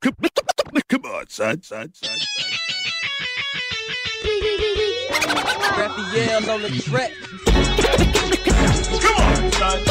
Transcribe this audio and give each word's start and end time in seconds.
Come 0.00 0.14
on, 1.04 1.28
son, 1.28 1.62
son, 1.62 1.92
son, 1.92 1.92
son. 1.92 2.50
Raphael 5.76 6.50
on 6.50 6.62
the 6.62 6.70
track. 6.82 7.12
Come 9.00 9.16
on, 9.16 9.52
son. 9.52 9.84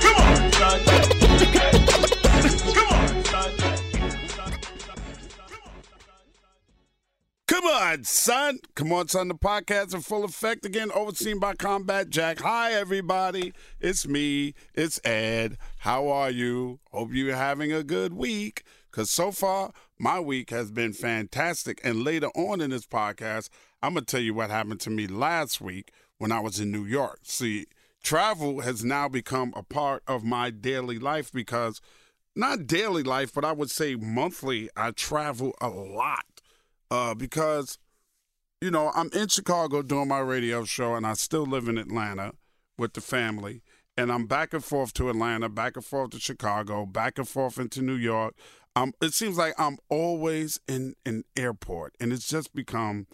Come 0.00 0.16
on, 0.16 0.52
son. 0.52 1.25
On, 7.66 8.04
son. 8.04 8.58
Come 8.74 8.92
on, 8.92 9.08
son. 9.08 9.28
The 9.28 9.34
podcast 9.34 9.94
in 9.94 10.00
full 10.00 10.24
effect 10.24 10.64
again, 10.64 10.90
overseen 10.92 11.38
by 11.38 11.54
Combat 11.54 12.10
Jack. 12.10 12.40
Hi, 12.40 12.72
everybody. 12.72 13.52
It's 13.80 14.06
me. 14.06 14.54
It's 14.74 15.00
Ed. 15.04 15.58
How 15.78 16.08
are 16.08 16.30
you? 16.30 16.80
Hope 16.92 17.10
you're 17.12 17.34
having 17.34 17.72
a 17.72 17.82
good 17.82 18.12
week. 18.12 18.62
Because 18.90 19.10
so 19.10 19.32
far, 19.32 19.72
my 19.98 20.20
week 20.20 20.50
has 20.50 20.70
been 20.70 20.92
fantastic. 20.92 21.80
And 21.84 22.04
later 22.04 22.28
on 22.28 22.60
in 22.60 22.70
this 22.70 22.86
podcast, 22.86 23.48
I'm 23.82 23.94
going 23.94 24.04
to 24.04 24.10
tell 24.10 24.22
you 24.22 24.34
what 24.34 24.50
happened 24.50 24.80
to 24.80 24.90
me 24.90 25.06
last 25.06 25.60
week 25.60 25.92
when 26.18 26.32
I 26.32 26.40
was 26.40 26.60
in 26.60 26.70
New 26.70 26.84
York. 26.84 27.20
See, 27.24 27.66
travel 28.02 28.60
has 28.60 28.84
now 28.84 29.08
become 29.08 29.52
a 29.56 29.62
part 29.62 30.02
of 30.06 30.24
my 30.24 30.50
daily 30.50 30.98
life 30.98 31.32
because, 31.32 31.80
not 32.34 32.66
daily 32.66 33.02
life, 33.02 33.32
but 33.34 33.44
I 33.44 33.52
would 33.52 33.70
say 33.70 33.96
monthly, 33.96 34.70
I 34.76 34.92
travel 34.92 35.54
a 35.60 35.68
lot. 35.68 36.35
Uh, 36.90 37.14
because, 37.14 37.78
you 38.60 38.70
know, 38.70 38.92
I'm 38.94 39.10
in 39.12 39.28
Chicago 39.28 39.82
doing 39.82 40.08
my 40.08 40.20
radio 40.20 40.64
show 40.64 40.94
and 40.94 41.06
I 41.06 41.14
still 41.14 41.44
live 41.44 41.68
in 41.68 41.78
Atlanta 41.78 42.32
with 42.78 42.94
the 42.94 43.00
family. 43.00 43.62
And 43.96 44.12
I'm 44.12 44.26
back 44.26 44.52
and 44.52 44.62
forth 44.62 44.92
to 44.94 45.08
Atlanta, 45.08 45.48
back 45.48 45.76
and 45.76 45.84
forth 45.84 46.10
to 46.10 46.20
Chicago, 46.20 46.84
back 46.84 47.18
and 47.18 47.28
forth 47.28 47.58
into 47.58 47.80
New 47.80 47.94
York. 47.94 48.34
Um, 48.76 48.92
it 49.00 49.14
seems 49.14 49.38
like 49.38 49.54
I'm 49.58 49.78
always 49.88 50.60
in 50.68 50.96
an 51.06 51.24
airport, 51.34 51.94
and 51.98 52.12
it's 52.12 52.28
just 52.28 52.54
become 52.54 53.06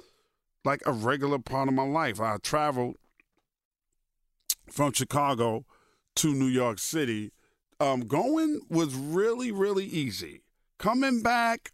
like 0.65 0.83
a 0.85 0.93
regular 0.93 1.39
part 1.39 1.69
of 1.69 1.75
my 1.75 1.85
life. 1.85 2.21
I 2.21 2.37
traveled 2.43 2.97
from 4.69 4.93
Chicago 4.93 5.65
to 6.17 6.35
New 6.35 6.47
York 6.47 6.81
City. 6.81 7.31
Um, 7.79 8.03
going 8.03 8.61
was 8.69 8.95
really, 8.95 9.53
really 9.53 9.85
easy. 9.85 10.43
Coming 10.79 11.23
back, 11.23 11.71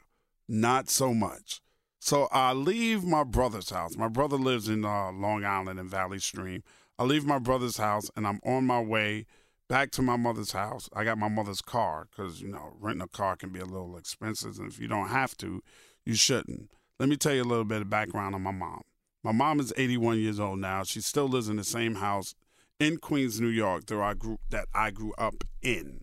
not 0.46 0.90
so 0.90 1.14
much. 1.14 1.62
So 1.98 2.28
I 2.30 2.52
leave 2.52 3.04
my 3.04 3.24
brother's 3.24 3.70
house. 3.70 3.96
My 3.96 4.08
brother 4.08 4.36
lives 4.36 4.68
in 4.68 4.84
uh, 4.84 5.12
Long 5.12 5.44
Island 5.44 5.80
and 5.80 5.90
Valley 5.90 6.18
Stream. 6.18 6.62
I 6.98 7.04
leave 7.04 7.24
my 7.24 7.38
brother's 7.38 7.76
house 7.76 8.10
and 8.16 8.26
I'm 8.26 8.40
on 8.44 8.66
my 8.66 8.80
way 8.80 9.26
back 9.68 9.90
to 9.92 10.02
my 10.02 10.16
mother's 10.16 10.52
house. 10.52 10.88
I 10.92 11.04
got 11.04 11.18
my 11.18 11.28
mother's 11.28 11.60
car 11.60 12.08
because, 12.10 12.40
you 12.40 12.48
know, 12.48 12.76
renting 12.80 13.02
a 13.02 13.08
car 13.08 13.36
can 13.36 13.50
be 13.50 13.60
a 13.60 13.64
little 13.64 13.96
expensive. 13.96 14.58
And 14.58 14.70
if 14.70 14.78
you 14.78 14.88
don't 14.88 15.08
have 15.08 15.36
to, 15.38 15.62
you 16.04 16.14
shouldn't. 16.14 16.70
Let 16.98 17.08
me 17.08 17.16
tell 17.16 17.34
you 17.34 17.42
a 17.42 17.44
little 17.44 17.64
bit 17.64 17.82
of 17.82 17.90
background 17.90 18.34
on 18.34 18.42
my 18.42 18.50
mom. 18.50 18.82
My 19.22 19.32
mom 19.32 19.60
is 19.60 19.72
81 19.76 20.18
years 20.18 20.40
old 20.40 20.58
now. 20.58 20.84
She 20.84 21.00
still 21.00 21.28
lives 21.28 21.48
in 21.48 21.56
the 21.56 21.64
same 21.64 21.96
house 21.96 22.34
in 22.80 22.98
Queens, 22.98 23.40
New 23.40 23.48
York, 23.48 23.86
that 23.86 24.00
I 24.00 24.14
grew, 24.14 24.38
that 24.50 24.66
I 24.74 24.90
grew 24.90 25.12
up 25.18 25.44
in. 25.62 26.02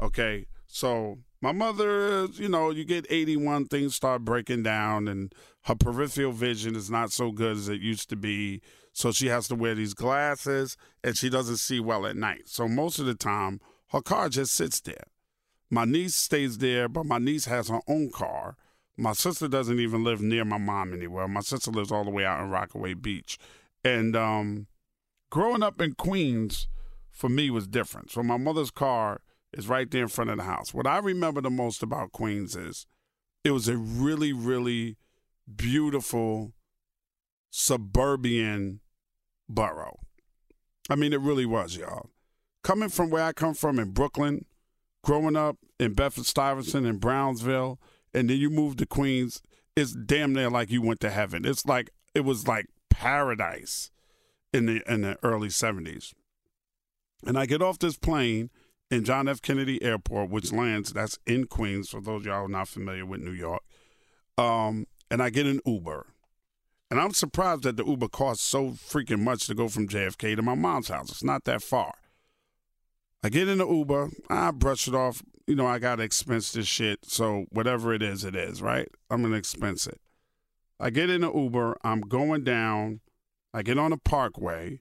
Okay. 0.00 0.46
So 0.66 1.18
my 1.40 1.52
mother, 1.52 2.26
you 2.26 2.48
know, 2.48 2.70
you 2.70 2.84
get 2.84 3.06
81, 3.08 3.66
things 3.66 3.94
start 3.94 4.24
breaking 4.24 4.62
down, 4.62 5.08
and 5.08 5.34
her 5.62 5.74
peripheral 5.74 6.32
vision 6.32 6.76
is 6.76 6.90
not 6.90 7.12
so 7.12 7.32
good 7.32 7.56
as 7.56 7.68
it 7.68 7.80
used 7.80 8.10
to 8.10 8.16
be. 8.16 8.60
So 8.92 9.12
she 9.12 9.28
has 9.28 9.48
to 9.48 9.54
wear 9.54 9.74
these 9.74 9.94
glasses, 9.94 10.76
and 11.02 11.16
she 11.16 11.30
doesn't 11.30 11.56
see 11.56 11.80
well 11.80 12.06
at 12.06 12.16
night. 12.16 12.42
So 12.46 12.68
most 12.68 12.98
of 12.98 13.06
the 13.06 13.14
time, 13.14 13.60
her 13.88 14.02
car 14.02 14.28
just 14.28 14.52
sits 14.52 14.80
there. 14.80 15.04
My 15.70 15.84
niece 15.84 16.14
stays 16.14 16.58
there, 16.58 16.88
but 16.88 17.06
my 17.06 17.18
niece 17.18 17.46
has 17.46 17.68
her 17.68 17.80
own 17.88 18.10
car. 18.10 18.56
My 18.96 19.12
sister 19.12 19.48
doesn't 19.48 19.78
even 19.78 20.04
live 20.04 20.20
near 20.20 20.44
my 20.44 20.58
mom 20.58 20.92
anywhere. 20.92 21.26
My 21.26 21.40
sister 21.40 21.70
lives 21.70 21.90
all 21.90 22.04
the 22.04 22.10
way 22.10 22.24
out 22.24 22.42
in 22.42 22.50
Rockaway 22.50 22.94
Beach. 22.94 23.38
And 23.82 24.14
um, 24.14 24.66
growing 25.30 25.62
up 25.62 25.80
in 25.80 25.94
Queens, 25.94 26.68
for 27.10 27.30
me, 27.30 27.48
was 27.50 27.66
different. 27.66 28.10
So 28.10 28.22
my 28.22 28.36
mother's 28.36 28.70
car 28.70 29.20
is 29.52 29.68
right 29.68 29.90
there 29.90 30.02
in 30.02 30.08
front 30.08 30.30
of 30.30 30.36
the 30.36 30.44
house. 30.44 30.72
What 30.72 30.86
I 30.86 30.98
remember 30.98 31.40
the 31.40 31.50
most 31.50 31.82
about 31.82 32.12
Queens 32.12 32.56
is 32.56 32.86
it 33.44 33.50
was 33.50 33.68
a 33.68 33.76
really, 33.76 34.32
really 34.32 34.96
beautiful 35.54 36.52
suburban 37.50 38.80
borough. 39.48 40.00
I 40.88 40.96
mean, 40.96 41.12
it 41.12 41.20
really 41.20 41.46
was, 41.46 41.76
y'all. 41.76 42.10
Coming 42.62 42.88
from 42.88 43.10
where 43.10 43.24
I 43.24 43.32
come 43.32 43.54
from 43.54 43.78
in 43.78 43.90
Brooklyn, 43.90 44.44
growing 45.02 45.36
up 45.36 45.56
in 45.78 45.94
Bedford 45.94 46.26
Stuyvesant 46.26 46.86
and 46.86 47.00
Brownsville, 47.00 47.80
and 48.12 48.28
then 48.28 48.36
you 48.36 48.50
move 48.50 48.76
to 48.76 48.86
Queens, 48.86 49.40
it's 49.76 49.92
damn 49.92 50.32
near 50.32 50.50
like 50.50 50.70
you 50.70 50.82
went 50.82 51.00
to 51.00 51.10
heaven. 51.10 51.44
It's 51.44 51.64
like 51.64 51.90
it 52.14 52.20
was 52.20 52.46
like 52.46 52.66
paradise 52.90 53.90
in 54.52 54.66
the 54.66 54.82
in 54.92 55.02
the 55.02 55.16
early 55.22 55.48
70s. 55.48 56.12
And 57.24 57.38
I 57.38 57.46
get 57.46 57.62
off 57.62 57.78
this 57.78 57.96
plane 57.96 58.50
in 58.90 59.04
John 59.04 59.28
F. 59.28 59.40
Kennedy 59.40 59.82
Airport, 59.82 60.30
which 60.30 60.52
lands 60.52 60.92
that's 60.92 61.18
in 61.26 61.46
Queens. 61.46 61.90
For 61.90 62.00
those 62.00 62.24
y'all 62.24 62.48
not 62.48 62.68
familiar 62.68 63.06
with 63.06 63.20
New 63.20 63.32
York, 63.32 63.62
um, 64.36 64.86
and 65.10 65.22
I 65.22 65.30
get 65.30 65.46
an 65.46 65.60
Uber, 65.64 66.06
and 66.90 67.00
I'm 67.00 67.12
surprised 67.12 67.62
that 67.62 67.76
the 67.76 67.84
Uber 67.84 68.08
costs 68.08 68.44
so 68.44 68.70
freaking 68.70 69.20
much 69.20 69.46
to 69.46 69.54
go 69.54 69.68
from 69.68 69.88
JFK 69.88 70.36
to 70.36 70.42
my 70.42 70.54
mom's 70.54 70.88
house. 70.88 71.10
It's 71.10 71.24
not 71.24 71.44
that 71.44 71.62
far. 71.62 71.94
I 73.22 73.28
get 73.28 73.48
in 73.48 73.58
the 73.58 73.68
Uber, 73.68 74.10
I 74.28 74.50
brush 74.50 74.88
it 74.88 74.94
off. 74.94 75.22
You 75.46 75.56
know, 75.56 75.66
I 75.66 75.78
gotta 75.78 76.02
expense 76.02 76.52
this 76.52 76.66
shit, 76.66 77.00
so 77.04 77.46
whatever 77.50 77.92
it 77.92 78.02
is, 78.02 78.24
it 78.24 78.34
is 78.34 78.62
right. 78.62 78.88
I'm 79.10 79.22
gonna 79.22 79.36
expense 79.36 79.86
it. 79.86 80.00
I 80.78 80.90
get 80.90 81.10
in 81.10 81.20
the 81.20 81.32
Uber. 81.32 81.76
I'm 81.84 82.00
going 82.00 82.44
down. 82.44 83.00
I 83.52 83.62
get 83.62 83.78
on 83.78 83.90
the 83.90 83.96
Parkway, 83.98 84.80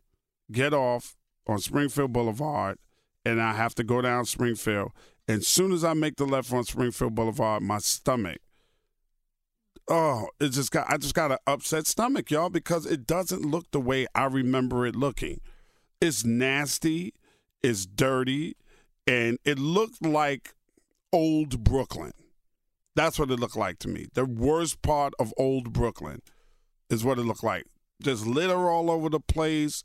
get 0.52 0.74
off 0.74 1.16
on 1.48 1.58
Springfield 1.60 2.14
Boulevard 2.14 2.78
and 3.26 3.42
I 3.42 3.54
have 3.54 3.76
to 3.76 3.84
go 3.84 4.02
down 4.02 4.26
Springfield. 4.26 4.92
And 5.28 5.40
as 5.40 5.48
soon 5.48 5.72
as 5.72 5.84
I 5.84 5.94
make 5.94 6.16
the 6.16 6.26
left 6.26 6.52
on 6.52 6.64
Springfield 6.64 7.16
Boulevard, 7.16 7.62
my 7.62 7.78
stomach, 7.78 8.40
oh, 9.88 10.28
it 10.40 10.50
just 10.50 10.72
got 10.72 10.90
I 10.90 10.98
just 10.98 11.14
got 11.14 11.32
an 11.32 11.38
upset 11.46 11.88
stomach, 11.88 12.32
y'all, 12.32 12.50
because 12.50 12.86
it 12.86 13.06
doesn't 13.06 13.44
look 13.44 13.70
the 13.72 13.80
way 13.80 14.08
I 14.16 14.26
remember 14.26 14.86
it 14.86 14.96
looking. 14.96 15.42
It's 16.02 16.24
nasty, 16.24 17.14
it's 17.62 17.86
dirty, 17.86 18.56
and 19.06 19.38
it 19.44 19.60
looked 19.60 20.06
like 20.06 20.54
old 21.12 21.64
Brooklyn. 21.64 22.14
That's 22.96 23.20
what 23.20 23.32
it 23.32 23.40
looked 23.40 23.58
like 23.58 23.80
to 23.80 23.88
me. 23.88 24.08
The 24.14 24.26
worst 24.26 24.82
part 24.82 25.14
of 25.20 25.34
old 25.38 25.74
Brooklyn 25.74 26.22
is 26.90 27.04
what 27.04 27.20
it 27.20 27.24
looked 27.24 27.44
like. 27.44 27.66
Just 28.02 28.26
litter 28.26 28.70
all 28.70 28.90
over 28.90 29.10
the 29.10 29.20
place 29.20 29.84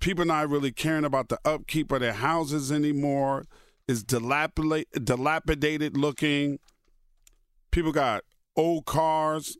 people 0.00 0.24
not 0.24 0.48
really 0.48 0.72
caring 0.72 1.04
about 1.04 1.28
the 1.28 1.38
upkeep 1.44 1.92
of 1.92 2.00
their 2.00 2.12
houses 2.12 2.70
anymore. 2.70 3.44
It's 3.88 4.02
dilapidated, 4.02 5.04
dilapidated 5.04 5.96
looking. 5.96 6.58
People 7.70 7.92
got 7.92 8.24
old 8.56 8.86
cars 8.86 9.56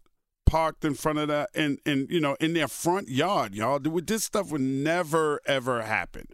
parked 0.47 0.85
in 0.85 0.95
front 0.95 1.19
of 1.19 1.29
that, 1.29 1.51
and 1.55 1.79
and 1.85 2.09
you 2.11 2.21
know 2.21 2.37
in 2.41 2.55
their 2.55 2.69
front 2.69 3.09
yard, 3.09 3.55
y'all. 3.55 3.79
This 3.79 4.25
stuff 4.25 4.51
would 4.51 4.61
never 4.61 5.41
ever 5.47 5.83
happen 5.83 6.27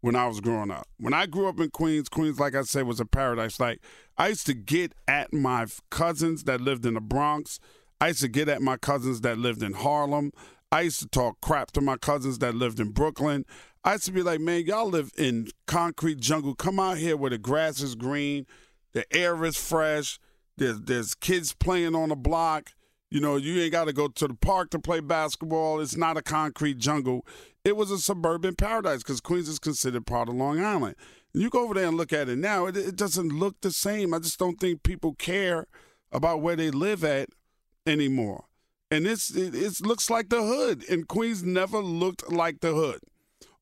when 0.00 0.16
I 0.16 0.26
was 0.26 0.40
growing 0.40 0.70
up. 0.70 0.86
When 0.98 1.12
I 1.12 1.26
grew 1.26 1.48
up 1.48 1.60
in 1.60 1.70
Queens, 1.70 2.08
Queens, 2.08 2.38
like 2.38 2.54
I 2.54 2.62
said, 2.62 2.86
was 2.86 3.00
a 3.00 3.04
paradise. 3.04 3.60
Like 3.60 3.80
I 4.16 4.28
used 4.28 4.46
to 4.46 4.54
get 4.54 4.92
at 5.06 5.32
my 5.32 5.66
cousins 5.90 6.44
that 6.44 6.60
lived 6.60 6.86
in 6.86 6.94
the 6.94 7.00
Bronx. 7.00 7.58
I 8.00 8.08
used 8.08 8.20
to 8.20 8.28
get 8.28 8.48
at 8.48 8.62
my 8.62 8.76
cousins 8.76 9.22
that 9.22 9.38
lived 9.38 9.62
in 9.62 9.72
Harlem. 9.72 10.32
I 10.72 10.82
used 10.82 11.00
to 11.00 11.08
talk 11.08 11.40
crap 11.40 11.70
to 11.72 11.80
my 11.80 11.96
cousins 11.96 12.38
that 12.38 12.54
lived 12.54 12.80
in 12.80 12.90
Brooklyn. 12.90 13.44
I 13.84 13.92
used 13.92 14.06
to 14.06 14.12
be 14.12 14.22
like, 14.22 14.40
man, 14.40 14.64
y'all 14.64 14.88
live 14.88 15.12
in 15.16 15.48
concrete 15.66 16.18
jungle. 16.18 16.54
Come 16.54 16.80
out 16.80 16.98
here 16.98 17.16
where 17.16 17.30
the 17.30 17.38
grass 17.38 17.80
is 17.80 17.94
green, 17.94 18.46
the 18.92 19.04
air 19.14 19.44
is 19.44 19.56
fresh. 19.56 20.18
There's 20.56 20.80
there's 20.80 21.14
kids 21.14 21.52
playing 21.52 21.94
on 21.94 22.08
the 22.08 22.16
block. 22.16 22.70
You 23.10 23.20
know, 23.20 23.36
you 23.36 23.60
ain't 23.62 23.72
got 23.72 23.84
to 23.84 23.92
go 23.92 24.08
to 24.08 24.26
the 24.26 24.34
park 24.34 24.70
to 24.70 24.78
play 24.80 25.00
basketball. 25.00 25.80
It's 25.80 25.96
not 25.96 26.16
a 26.16 26.22
concrete 26.22 26.78
jungle. 26.78 27.24
It 27.64 27.76
was 27.76 27.90
a 27.90 27.98
suburban 27.98 28.56
paradise 28.56 28.98
because 28.98 29.20
Queens 29.20 29.48
is 29.48 29.58
considered 29.58 30.06
part 30.06 30.28
of 30.28 30.34
Long 30.34 30.60
Island. 30.60 30.96
And 31.32 31.42
you 31.42 31.50
go 31.50 31.62
over 31.62 31.74
there 31.74 31.86
and 31.86 31.96
look 31.96 32.12
at 32.12 32.28
it 32.28 32.38
now, 32.38 32.66
it, 32.66 32.76
it 32.76 32.96
doesn't 32.96 33.28
look 33.28 33.60
the 33.60 33.70
same. 33.70 34.12
I 34.12 34.18
just 34.18 34.38
don't 34.38 34.58
think 34.58 34.82
people 34.82 35.14
care 35.14 35.66
about 36.10 36.40
where 36.40 36.56
they 36.56 36.70
live 36.70 37.04
at 37.04 37.28
anymore. 37.86 38.45
And 38.90 39.06
it's 39.06 39.34
it, 39.34 39.54
it 39.54 39.80
looks 39.84 40.10
like 40.10 40.28
the 40.28 40.42
hood, 40.42 40.84
and 40.88 41.08
Queens 41.08 41.42
never 41.42 41.78
looked 41.78 42.30
like 42.30 42.60
the 42.60 42.72
hood. 42.72 43.00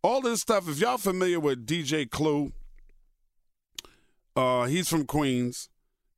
All 0.03 0.21
this 0.21 0.43
stuff. 0.43 0.69
If 0.69 0.79
y'all 0.79 0.99
familiar 0.99 1.41
with 1.41 1.67
DJ 1.67 2.11
Clue, 2.11 2.53
uh, 4.37 4.65
he's 4.65 4.89
from 4.89 5.07
Queens. 5.07 5.69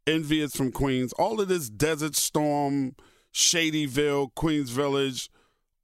Envy 0.06 0.40
is 0.40 0.54
from 0.54 0.72
Queens. 0.72 1.12
All 1.14 1.40
of 1.40 1.48
this 1.48 1.68
Desert 1.68 2.16
Storm, 2.16 2.96
Shadyville, 3.32 4.34
Queens 4.34 4.70
Village, 4.70 5.30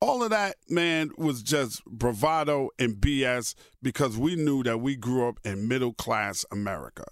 all 0.03 0.25
of 0.25 0.31
that, 0.31 0.57
man, 0.69 1.13
was 1.17 1.45
just 1.45 1.85
bravado 1.85 2.71
and 2.77 2.97
BS 2.97 3.55
because 3.81 4.19
we 4.19 4.35
knew 4.35 4.65
that 4.65 4.81
we 4.81 4.97
grew 4.97 5.29
up 5.29 5.39
in 5.45 5.69
middle 5.69 5.93
class 5.93 6.45
America. 6.51 7.05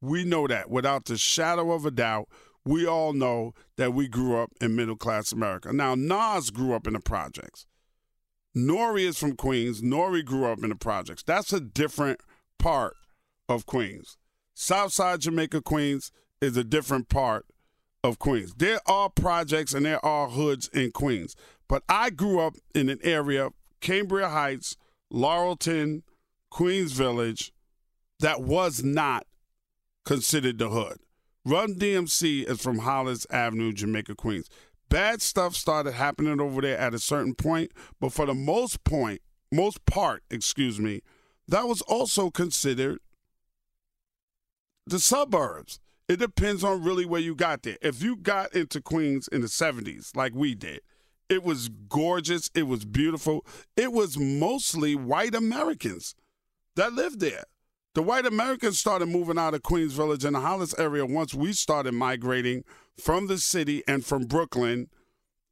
We 0.00 0.24
know 0.24 0.46
that 0.46 0.70
without 0.70 1.06
the 1.06 1.18
shadow 1.18 1.72
of 1.72 1.84
a 1.84 1.90
doubt. 1.90 2.28
We 2.66 2.84
all 2.84 3.12
know 3.12 3.54
that 3.76 3.94
we 3.94 4.08
grew 4.08 4.36
up 4.36 4.50
in 4.60 4.74
middle 4.74 4.96
class 4.96 5.30
America. 5.30 5.72
Now, 5.72 5.94
Nas 5.94 6.50
grew 6.50 6.74
up 6.74 6.88
in 6.88 6.94
the 6.94 7.00
projects. 7.00 7.64
Nori 8.56 9.02
is 9.02 9.16
from 9.18 9.36
Queens. 9.36 9.82
Nori 9.82 10.24
grew 10.24 10.46
up 10.46 10.64
in 10.64 10.70
the 10.70 10.74
projects. 10.76 11.22
That's 11.22 11.52
a 11.52 11.60
different 11.60 12.20
part 12.58 12.96
of 13.48 13.66
Queens. 13.66 14.16
Southside 14.52 15.20
Jamaica, 15.20 15.62
Queens 15.62 16.10
is 16.40 16.56
a 16.56 16.64
different 16.64 17.08
part 17.08 17.46
of 18.02 18.18
Queens. 18.18 18.52
There 18.54 18.80
are 18.86 19.10
projects 19.10 19.72
and 19.72 19.86
there 19.86 20.04
are 20.04 20.28
hoods 20.28 20.68
in 20.72 20.90
Queens. 20.90 21.36
But 21.68 21.84
I 21.88 22.10
grew 22.10 22.40
up 22.40 22.56
in 22.74 22.88
an 22.88 22.98
area, 23.04 23.50
Cambria 23.80 24.28
Heights, 24.28 24.76
Laurelton, 25.12 26.02
Queens 26.50 26.92
Village, 26.92 27.52
that 28.18 28.42
was 28.42 28.82
not 28.82 29.24
considered 30.04 30.58
the 30.58 30.70
hood. 30.70 30.98
Run 31.46 31.76
DMC 31.76 32.50
is 32.50 32.60
from 32.60 32.78
Hollis 32.78 33.24
Avenue, 33.30 33.72
Jamaica, 33.72 34.16
Queens. 34.16 34.50
Bad 34.88 35.22
stuff 35.22 35.54
started 35.54 35.92
happening 35.92 36.40
over 36.40 36.60
there 36.60 36.76
at 36.76 36.92
a 36.92 36.98
certain 36.98 37.36
point, 37.36 37.70
but 38.00 38.12
for 38.12 38.26
the 38.26 38.34
most 38.34 38.82
point, 38.82 39.20
most 39.52 39.84
part, 39.84 40.24
excuse 40.28 40.80
me, 40.80 41.02
that 41.46 41.68
was 41.68 41.82
also 41.82 42.30
considered 42.30 42.98
the 44.88 44.98
suburbs. 44.98 45.78
It 46.08 46.18
depends 46.18 46.64
on 46.64 46.82
really 46.82 47.06
where 47.06 47.20
you 47.20 47.36
got 47.36 47.62
there. 47.62 47.78
If 47.80 48.02
you 48.02 48.16
got 48.16 48.52
into 48.52 48.80
Queens 48.80 49.28
in 49.28 49.40
the 49.40 49.46
70s, 49.46 50.16
like 50.16 50.34
we 50.34 50.56
did, 50.56 50.80
it 51.28 51.44
was 51.44 51.68
gorgeous. 51.68 52.50
It 52.56 52.64
was 52.64 52.84
beautiful. 52.84 53.46
It 53.76 53.92
was 53.92 54.18
mostly 54.18 54.96
white 54.96 55.36
Americans 55.36 56.16
that 56.74 56.92
lived 56.92 57.20
there. 57.20 57.44
The 57.96 58.02
white 58.02 58.26
Americans 58.26 58.78
started 58.78 59.06
moving 59.06 59.38
out 59.38 59.54
of 59.54 59.62
Queens 59.62 59.94
Village 59.94 60.22
and 60.26 60.36
the 60.36 60.40
Hollis 60.40 60.78
area 60.78 61.06
once 61.06 61.32
we 61.32 61.54
started 61.54 61.92
migrating 61.92 62.62
from 62.98 63.26
the 63.26 63.38
city 63.38 63.82
and 63.88 64.04
from 64.04 64.26
Brooklyn 64.26 64.90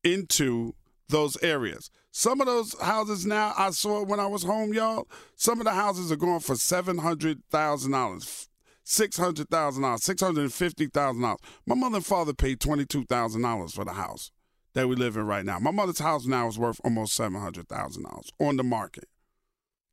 into 0.02 0.74
those 1.08 1.42
areas. 1.42 1.88
Some 2.10 2.42
of 2.42 2.46
those 2.46 2.78
houses 2.78 3.24
now, 3.24 3.54
I 3.56 3.70
saw 3.70 4.04
when 4.04 4.20
I 4.20 4.26
was 4.26 4.42
home, 4.42 4.74
y'all. 4.74 5.08
Some 5.36 5.58
of 5.58 5.64
the 5.64 5.72
houses 5.72 6.12
are 6.12 6.16
going 6.16 6.40
for 6.40 6.54
seven 6.54 6.98
hundred 6.98 7.42
thousand 7.50 7.92
dollars, 7.92 8.50
six 8.82 9.16
hundred 9.16 9.48
thousand 9.48 9.84
dollars, 9.84 10.02
six 10.02 10.20
hundred 10.20 10.42
and 10.42 10.52
fifty 10.52 10.86
thousand 10.86 11.22
dollars. 11.22 11.40
My 11.64 11.74
mother 11.74 11.96
and 11.96 12.04
father 12.04 12.34
paid 12.34 12.60
twenty 12.60 12.84
two 12.84 13.06
thousand 13.06 13.40
dollars 13.40 13.72
for 13.72 13.86
the 13.86 13.94
house 13.94 14.30
that 14.74 14.86
we 14.86 14.96
live 14.96 15.16
in 15.16 15.26
right 15.26 15.46
now. 15.46 15.58
My 15.60 15.70
mother's 15.70 15.98
house 15.98 16.26
now 16.26 16.46
is 16.48 16.58
worth 16.58 16.78
almost 16.84 17.14
seven 17.14 17.40
hundred 17.40 17.70
thousand 17.70 18.02
dollars 18.02 18.28
on 18.38 18.58
the 18.58 18.64
market. 18.64 19.04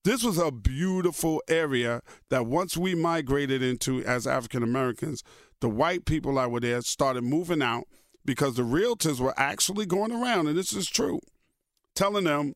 This 0.03 0.24
was 0.24 0.39
a 0.39 0.51
beautiful 0.51 1.44
area 1.48 2.01
that 2.30 2.48
once 2.48 2.75
we 2.75 2.95
migrated 2.95 3.62
into 3.62 4.03
as 4.03 4.25
African 4.25 4.63
Americans, 4.63 5.24
the 5.59 5.69
white 5.69 6.06
people 6.06 6.36
that 6.36 6.50
were 6.50 6.59
there 6.59 6.81
started 6.81 7.24
moving 7.24 7.62
out 7.62 7.83
because 8.25 8.56
the 8.56 8.63
realtors 8.63 9.19
were 9.19 9.39
actually 9.39 9.86
going 9.86 10.12
around, 10.12 10.48
and 10.48 10.57
this 10.57 10.74
is 10.74 10.89
true, 10.89 11.19
telling 11.95 12.24
them 12.24 12.56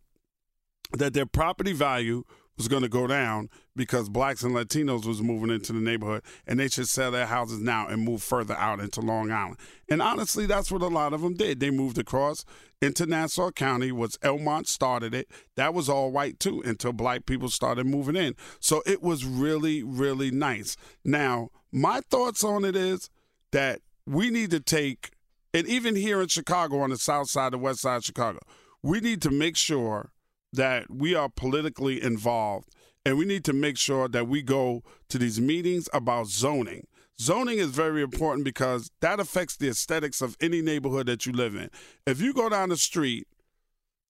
that 0.97 1.13
their 1.13 1.27
property 1.27 1.73
value 1.73 2.23
was 2.57 2.67
going 2.67 2.83
to 2.83 2.89
go 2.89 3.07
down 3.07 3.49
because 3.75 4.09
blacks 4.09 4.43
and 4.43 4.55
Latinos 4.55 5.05
was 5.05 5.21
moving 5.21 5.49
into 5.49 5.73
the 5.73 5.79
neighborhood 5.79 6.23
and 6.47 6.59
they 6.59 6.67
should 6.67 6.87
sell 6.87 7.11
their 7.11 7.25
houses 7.25 7.59
now 7.59 7.87
and 7.87 8.03
move 8.03 8.23
further 8.23 8.55
out 8.55 8.79
into 8.79 9.01
Long 9.01 9.31
Island. 9.31 9.57
And 9.89 10.01
honestly, 10.01 10.45
that's 10.45 10.71
what 10.71 10.81
a 10.81 10.87
lot 10.87 11.13
of 11.13 11.21
them 11.21 11.35
did. 11.35 11.59
They 11.59 11.69
moved 11.69 11.97
across 11.97 12.45
into 12.81 13.05
Nassau 13.05 13.51
County, 13.51 13.91
was 13.91 14.17
Elmont 14.17 14.67
started 14.67 15.13
it. 15.13 15.29
That 15.55 15.73
was 15.73 15.89
all 15.89 16.11
white 16.11 16.39
too 16.39 16.61
until 16.65 16.93
black 16.93 17.25
people 17.25 17.49
started 17.49 17.85
moving 17.85 18.15
in. 18.15 18.35
So 18.59 18.81
it 18.85 19.01
was 19.01 19.25
really, 19.25 19.83
really 19.83 20.31
nice. 20.31 20.77
Now, 21.03 21.49
my 21.71 22.01
thoughts 22.09 22.43
on 22.43 22.63
it 22.63 22.75
is 22.75 23.09
that 23.51 23.81
we 24.05 24.29
need 24.29 24.51
to 24.51 24.59
take, 24.59 25.11
and 25.53 25.67
even 25.67 25.95
here 25.95 26.21
in 26.21 26.27
Chicago 26.27 26.79
on 26.79 26.91
the 26.91 26.97
south 26.97 27.29
side, 27.29 27.53
the 27.53 27.57
west 27.57 27.81
side 27.81 27.97
of 27.97 28.05
Chicago, 28.05 28.39
we 28.81 28.99
need 28.99 29.21
to 29.23 29.31
make 29.31 29.57
sure 29.57 30.11
that 30.55 30.89
we 30.89 31.15
are 31.15 31.29
politically 31.29 32.01
involved 32.01 32.69
and 33.05 33.17
we 33.17 33.25
need 33.25 33.45
to 33.45 33.53
make 33.53 33.77
sure 33.77 34.07
that 34.07 34.27
we 34.27 34.41
go 34.41 34.83
to 35.09 35.17
these 35.17 35.39
meetings 35.39 35.87
about 35.93 36.27
zoning. 36.27 36.87
Zoning 37.19 37.59
is 37.59 37.69
very 37.69 38.01
important 38.01 38.43
because 38.43 38.91
that 38.99 39.19
affects 39.19 39.55
the 39.55 39.69
aesthetics 39.69 40.21
of 40.21 40.35
any 40.41 40.61
neighborhood 40.61 41.05
that 41.05 41.25
you 41.25 41.31
live 41.31 41.55
in. 41.55 41.69
If 42.05 42.19
you 42.19 42.33
go 42.33 42.49
down 42.49 42.69
the 42.69 42.77
street 42.77 43.27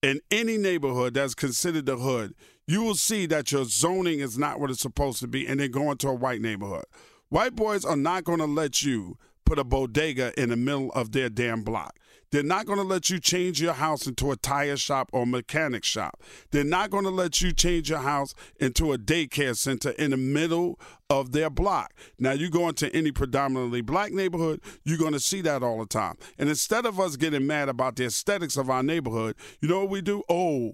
in 0.02 0.22
any 0.32 0.58
neighborhood 0.58 1.14
that's 1.14 1.36
considered 1.36 1.86
the 1.86 1.98
hood, 1.98 2.34
you 2.68 2.82
will 2.82 2.96
see 2.96 3.26
that 3.28 3.52
your 3.52 3.66
zoning 3.66 4.20
is 4.20 4.40
not 4.40 4.60
what 4.60 4.72
it's 4.72 4.82
supposed 4.82 5.20
to 5.20 5.28
be 5.28 5.46
and 5.46 5.60
then 5.60 5.70
go 5.70 5.92
into 5.92 6.08
a 6.08 6.14
white 6.14 6.42
neighborhood. 6.42 6.86
White 7.30 7.56
boys 7.56 7.86
are 7.86 7.98
not 7.98 8.24
going 8.24 8.40
to 8.40 8.46
let 8.46 8.82
you 8.82 9.18
put 9.46 9.60
a 9.60 9.64
bodega 9.64 10.34
in 10.42 10.50
the 10.50 10.56
middle 10.56 10.92
of 10.94 11.12
their 11.12 11.30
damn 11.30 11.64
block. 11.64 11.96
They're 12.36 12.44
not 12.44 12.66
going 12.66 12.80
to 12.80 12.84
let 12.84 13.10
you 13.10 13.18
change 13.18 13.62
your 13.62 13.76
house 13.76 14.08
into 14.08 14.30
a 14.30 14.36
tire 14.36 14.76
shop 14.76 15.10
or 15.14 15.26
mechanic 15.26 15.86
shop. 15.86 16.22
They're 16.52 16.66
not 16.66 16.90
going 16.90 17.06
to 17.06 17.10
let 17.10 17.40
you 17.40 17.54
change 17.54 17.90
your 17.90 18.00
house 18.00 18.36
into 18.60 18.92
a 18.92 18.98
daycare 18.98 19.56
center 19.56 19.92
in 19.92 20.12
the 20.12 20.18
middle 20.18 20.78
of 21.10 21.32
their 21.32 21.50
block. 21.50 21.94
Now, 22.20 22.34
you 22.34 22.50
go 22.50 22.68
into 22.68 22.94
any 22.94 23.14
predominantly 23.14 23.80
black 23.80 24.12
neighborhood, 24.12 24.60
you're 24.84 24.98
going 24.98 25.14
to 25.14 25.20
see 25.22 25.40
that 25.44 25.64
all 25.64 25.80
the 25.80 25.86
time. 25.86 26.16
And 26.38 26.50
instead 26.50 26.86
of 26.86 27.00
us 27.00 27.16
getting 27.16 27.48
mad 27.48 27.70
about 27.70 27.96
the 27.96 28.04
aesthetics 28.04 28.58
of 28.58 28.70
our 28.70 28.84
neighborhood, 28.84 29.38
you 29.62 29.70
know 29.70 29.80
what 29.80 29.90
we 29.90 30.02
do? 30.02 30.22
Oh, 30.28 30.74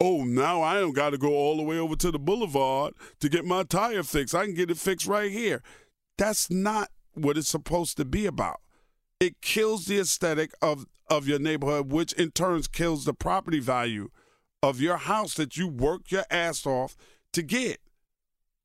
oh, 0.00 0.22
now 0.22 0.62
I 0.62 0.78
don't 0.78 0.94
got 0.94 1.10
to 1.10 1.18
go 1.18 1.30
all 1.30 1.56
the 1.56 1.64
way 1.64 1.78
over 1.78 1.96
to 1.96 2.12
the 2.12 2.20
boulevard 2.20 2.94
to 3.18 3.28
get 3.28 3.44
my 3.44 3.64
tire 3.64 4.04
fixed. 4.04 4.36
I 4.36 4.44
can 4.44 4.54
get 4.54 4.70
it 4.70 4.78
fixed 4.78 5.08
right 5.08 5.32
here. 5.32 5.64
That's 6.16 6.48
not 6.48 6.90
what 7.14 7.36
it's 7.36 7.48
supposed 7.48 7.96
to 7.96 8.04
be 8.04 8.24
about. 8.24 8.60
It 9.22 9.40
kills 9.40 9.84
the 9.84 10.00
aesthetic 10.00 10.52
of, 10.60 10.84
of 11.08 11.28
your 11.28 11.38
neighborhood, 11.38 11.92
which 11.92 12.12
in 12.14 12.32
turn 12.32 12.60
kills 12.72 13.04
the 13.04 13.14
property 13.14 13.60
value 13.60 14.08
of 14.64 14.80
your 14.80 14.96
house 14.96 15.34
that 15.34 15.56
you 15.56 15.68
work 15.68 16.10
your 16.10 16.24
ass 16.28 16.66
off 16.66 16.96
to 17.32 17.40
get. 17.40 17.78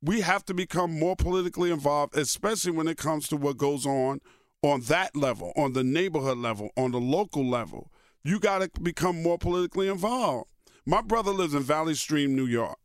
We 0.02 0.22
have 0.22 0.44
to 0.46 0.56
become 0.56 0.98
more 0.98 1.16
politically 1.16 1.70
involved, 1.70 2.18
especially 2.18 2.72
when 2.72 2.88
it 2.88 2.98
comes 2.98 3.28
to 3.28 3.38
what 3.38 3.58
goes 3.58 3.86
on 3.86 4.20
on 4.64 4.82
that 4.82 5.16
level, 5.16 5.54
on 5.56 5.74
the 5.74 5.84
neighborhood 5.84 6.40
level, 6.40 6.72
on 6.76 6.90
the 6.92 7.00
local 7.00 7.46
level. 7.46 7.92
You 8.24 8.40
got 8.40 8.62
to 8.64 8.82
become 8.82 9.22
more 9.22 9.38
politically 9.38 9.88
involved. 9.88 10.50
My 10.88 11.04
brother 11.04 11.34
lives 11.34 11.54
in 11.54 11.62
Valley 11.62 11.94
Stream, 11.94 12.36
New 12.36 12.48
York. 12.48 12.80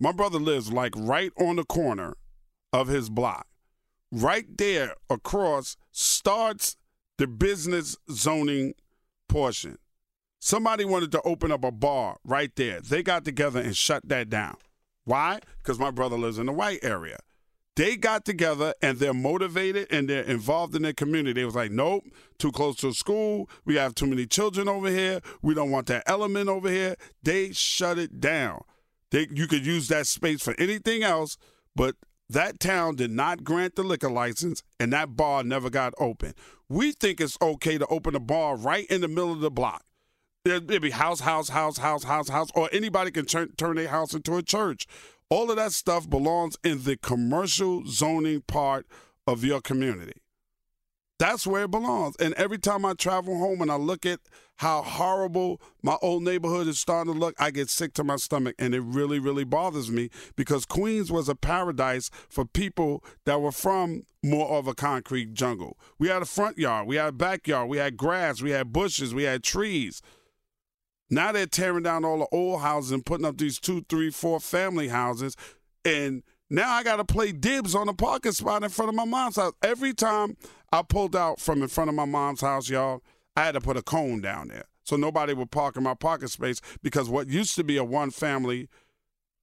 My 0.00 0.10
brother 0.10 0.40
lives 0.40 0.72
like 0.72 0.94
right 0.96 1.30
on 1.38 1.54
the 1.54 1.64
corner 1.64 2.16
of 2.72 2.88
his 2.88 3.08
block 3.08 3.46
right 4.12 4.46
there 4.56 4.94
across 5.10 5.76
starts 5.92 6.76
the 7.18 7.26
business 7.26 7.96
zoning 8.10 8.74
portion. 9.28 9.78
Somebody 10.38 10.84
wanted 10.84 11.10
to 11.12 11.22
open 11.22 11.50
up 11.50 11.64
a 11.64 11.72
bar 11.72 12.18
right 12.24 12.54
there. 12.56 12.80
They 12.80 13.02
got 13.02 13.24
together 13.24 13.60
and 13.60 13.76
shut 13.76 14.08
that 14.08 14.28
down. 14.30 14.56
Why? 15.04 15.40
Because 15.58 15.78
my 15.78 15.90
brother 15.90 16.16
lives 16.16 16.38
in 16.38 16.46
the 16.46 16.52
white 16.52 16.80
area. 16.82 17.18
They 17.76 17.96
got 17.96 18.24
together 18.24 18.72
and 18.80 18.98
they're 18.98 19.12
motivated 19.12 19.88
and 19.90 20.08
they're 20.08 20.22
involved 20.22 20.74
in 20.74 20.82
their 20.82 20.94
community. 20.94 21.34
They 21.34 21.44
was 21.44 21.54
like, 21.54 21.70
nope, 21.70 22.04
too 22.38 22.50
close 22.50 22.76
to 22.76 22.94
school. 22.94 23.50
We 23.66 23.76
have 23.76 23.94
too 23.94 24.06
many 24.06 24.26
children 24.26 24.66
over 24.66 24.88
here. 24.88 25.20
We 25.42 25.54
don't 25.54 25.70
want 25.70 25.86
that 25.88 26.02
element 26.06 26.48
over 26.48 26.70
here. 26.70 26.96
They 27.22 27.52
shut 27.52 27.98
it 27.98 28.18
down. 28.18 28.62
They, 29.10 29.28
you 29.30 29.46
could 29.46 29.66
use 29.66 29.88
that 29.88 30.06
space 30.06 30.42
for 30.42 30.54
anything 30.58 31.02
else, 31.02 31.36
but 31.74 31.96
that 32.28 32.58
town 32.58 32.96
did 32.96 33.10
not 33.10 33.44
grant 33.44 33.76
the 33.76 33.82
liquor 33.82 34.10
license, 34.10 34.62
and 34.80 34.92
that 34.92 35.16
bar 35.16 35.44
never 35.44 35.70
got 35.70 35.94
open. 35.98 36.34
We 36.68 36.92
think 36.92 37.20
it's 37.20 37.38
okay 37.40 37.78
to 37.78 37.86
open 37.86 38.14
a 38.14 38.20
bar 38.20 38.56
right 38.56 38.86
in 38.86 39.00
the 39.00 39.08
middle 39.08 39.32
of 39.32 39.40
the 39.40 39.50
block. 39.50 39.84
It'd 40.44 40.82
be 40.82 40.90
house, 40.90 41.20
house, 41.20 41.48
house, 41.48 41.78
house, 41.78 42.04
house, 42.04 42.28
house, 42.28 42.50
or 42.54 42.68
anybody 42.72 43.10
can 43.10 43.26
turn, 43.26 43.52
turn 43.56 43.76
their 43.76 43.88
house 43.88 44.14
into 44.14 44.36
a 44.36 44.42
church. 44.42 44.86
All 45.28 45.50
of 45.50 45.56
that 45.56 45.72
stuff 45.72 46.08
belongs 46.08 46.56
in 46.62 46.84
the 46.84 46.96
commercial 46.96 47.84
zoning 47.86 48.42
part 48.42 48.86
of 49.26 49.44
your 49.44 49.60
community. 49.60 50.20
That's 51.18 51.46
where 51.46 51.64
it 51.64 51.70
belongs. 51.70 52.14
And 52.16 52.34
every 52.34 52.58
time 52.58 52.84
I 52.84 52.92
travel 52.92 53.38
home 53.38 53.62
and 53.62 53.70
I 53.70 53.76
look 53.76 54.04
at 54.04 54.20
how 54.56 54.82
horrible 54.82 55.60
my 55.82 55.96
old 56.02 56.22
neighborhood 56.22 56.66
is 56.66 56.78
starting 56.78 57.12
to 57.12 57.18
look, 57.18 57.34
I 57.38 57.50
get 57.50 57.70
sick 57.70 57.94
to 57.94 58.04
my 58.04 58.16
stomach. 58.16 58.54
And 58.58 58.74
it 58.74 58.82
really, 58.82 59.18
really 59.18 59.44
bothers 59.44 59.90
me 59.90 60.10
because 60.36 60.66
Queens 60.66 61.10
was 61.10 61.28
a 61.28 61.34
paradise 61.34 62.10
for 62.28 62.44
people 62.44 63.02
that 63.24 63.40
were 63.40 63.52
from 63.52 64.04
more 64.22 64.48
of 64.58 64.66
a 64.66 64.74
concrete 64.74 65.32
jungle. 65.32 65.78
We 65.98 66.08
had 66.08 66.20
a 66.20 66.26
front 66.26 66.58
yard, 66.58 66.86
we 66.86 66.96
had 66.96 67.08
a 67.08 67.12
backyard, 67.12 67.68
we 67.68 67.78
had 67.78 67.96
grass, 67.96 68.42
we 68.42 68.50
had 68.50 68.72
bushes, 68.72 69.14
we 69.14 69.22
had 69.22 69.42
trees. 69.42 70.02
Now 71.08 71.32
they're 71.32 71.46
tearing 71.46 71.84
down 71.84 72.04
all 72.04 72.18
the 72.18 72.28
old 72.32 72.60
houses 72.60 72.92
and 72.92 73.06
putting 73.06 73.26
up 73.26 73.38
these 73.38 73.58
two, 73.58 73.86
three, 73.88 74.10
four 74.10 74.40
family 74.40 74.88
houses. 74.88 75.36
And 75.84 76.24
now 76.50 76.72
I 76.72 76.82
got 76.82 76.96
to 76.96 77.04
play 77.04 77.32
dibs 77.32 77.74
on 77.74 77.88
a 77.88 77.94
parking 77.94 78.32
spot 78.32 78.64
in 78.64 78.70
front 78.70 78.88
of 78.88 78.94
my 78.94 79.04
mom's 79.04 79.36
house. 79.36 79.52
Every 79.62 79.94
time 79.94 80.36
I 80.72 80.82
pulled 80.82 81.16
out 81.16 81.40
from 81.40 81.62
in 81.62 81.68
front 81.68 81.88
of 81.88 81.94
my 81.94 82.04
mom's 82.04 82.40
house, 82.40 82.68
y'all, 82.68 83.02
I 83.36 83.44
had 83.44 83.52
to 83.52 83.60
put 83.60 83.76
a 83.76 83.82
cone 83.82 84.20
down 84.20 84.48
there. 84.48 84.64
So 84.84 84.96
nobody 84.96 85.34
would 85.34 85.50
park 85.50 85.76
in 85.76 85.82
my 85.82 85.94
parking 85.94 86.28
space 86.28 86.60
because 86.82 87.08
what 87.08 87.28
used 87.28 87.56
to 87.56 87.64
be 87.64 87.76
a 87.76 87.84
one 87.84 88.10
family 88.10 88.68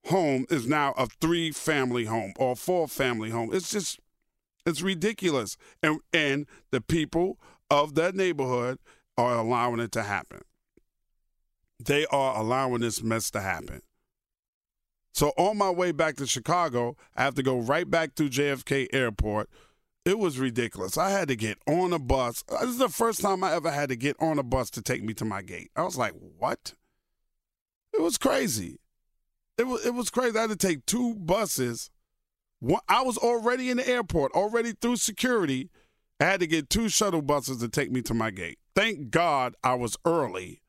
home 0.05 0.45
is 0.49 0.67
now 0.67 0.93
a 0.97 1.07
three 1.21 1.51
family 1.51 2.05
home 2.05 2.33
or 2.37 2.55
four 2.55 2.87
family 2.87 3.29
home. 3.29 3.49
It's 3.53 3.69
just 3.69 3.99
it's 4.65 4.81
ridiculous. 4.81 5.57
And 5.81 5.99
and 6.13 6.47
the 6.71 6.81
people 6.81 7.37
of 7.69 7.95
that 7.95 8.15
neighborhood 8.15 8.79
are 9.17 9.35
allowing 9.35 9.79
it 9.79 9.91
to 9.93 10.03
happen. 10.03 10.41
They 11.79 12.05
are 12.07 12.37
allowing 12.37 12.79
this 12.81 13.03
mess 13.03 13.29
to 13.31 13.41
happen. 13.41 13.81
So 15.13 15.29
on 15.37 15.57
my 15.57 15.69
way 15.69 15.91
back 15.91 16.15
to 16.17 16.25
Chicago, 16.25 16.95
I 17.15 17.23
have 17.23 17.35
to 17.35 17.43
go 17.43 17.59
right 17.59 17.89
back 17.89 18.15
through 18.15 18.29
JFK 18.29 18.87
Airport. 18.93 19.49
It 20.05 20.19
was 20.19 20.37
ridiculous. 20.37 20.97
I 20.97 21.11
had 21.11 21.29
to 21.29 21.35
get 21.35 21.57
on 21.67 21.93
a 21.93 21.99
bus. 21.99 22.43
Uh, 22.49 22.59
this 22.61 22.71
is 22.71 22.77
the 22.77 22.89
first 22.89 23.21
time 23.21 23.43
I 23.43 23.53
ever 23.53 23.71
had 23.71 23.89
to 23.89 23.95
get 23.95 24.17
on 24.19 24.37
a 24.37 24.43
bus 24.43 24.69
to 24.71 24.81
take 24.81 25.03
me 25.03 25.13
to 25.15 25.25
my 25.25 25.41
gate. 25.41 25.71
I 25.75 25.83
was 25.83 25.97
like, 25.97 26.13
"What?" 26.37 26.73
It 27.93 28.01
was 28.01 28.17
crazy. 28.17 28.79
It 29.57 29.67
was 29.67 29.85
it 29.85 29.93
was 29.93 30.09
crazy. 30.09 30.37
I 30.37 30.41
had 30.41 30.49
to 30.49 30.55
take 30.55 30.85
two 30.85 31.15
buses. 31.15 31.89
One, 32.59 32.81
I 32.87 33.01
was 33.03 33.17
already 33.17 33.69
in 33.69 33.77
the 33.77 33.87
airport, 33.87 34.33
already 34.33 34.73
through 34.73 34.97
security. 34.97 35.69
I 36.19 36.25
had 36.25 36.39
to 36.41 36.47
get 36.47 36.69
two 36.69 36.89
shuttle 36.89 37.21
buses 37.21 37.57
to 37.57 37.69
take 37.69 37.91
me 37.91 38.01
to 38.03 38.13
my 38.13 38.31
gate. 38.31 38.59
Thank 38.75 39.09
God 39.09 39.55
I 39.63 39.75
was 39.75 39.97
early 40.05 40.61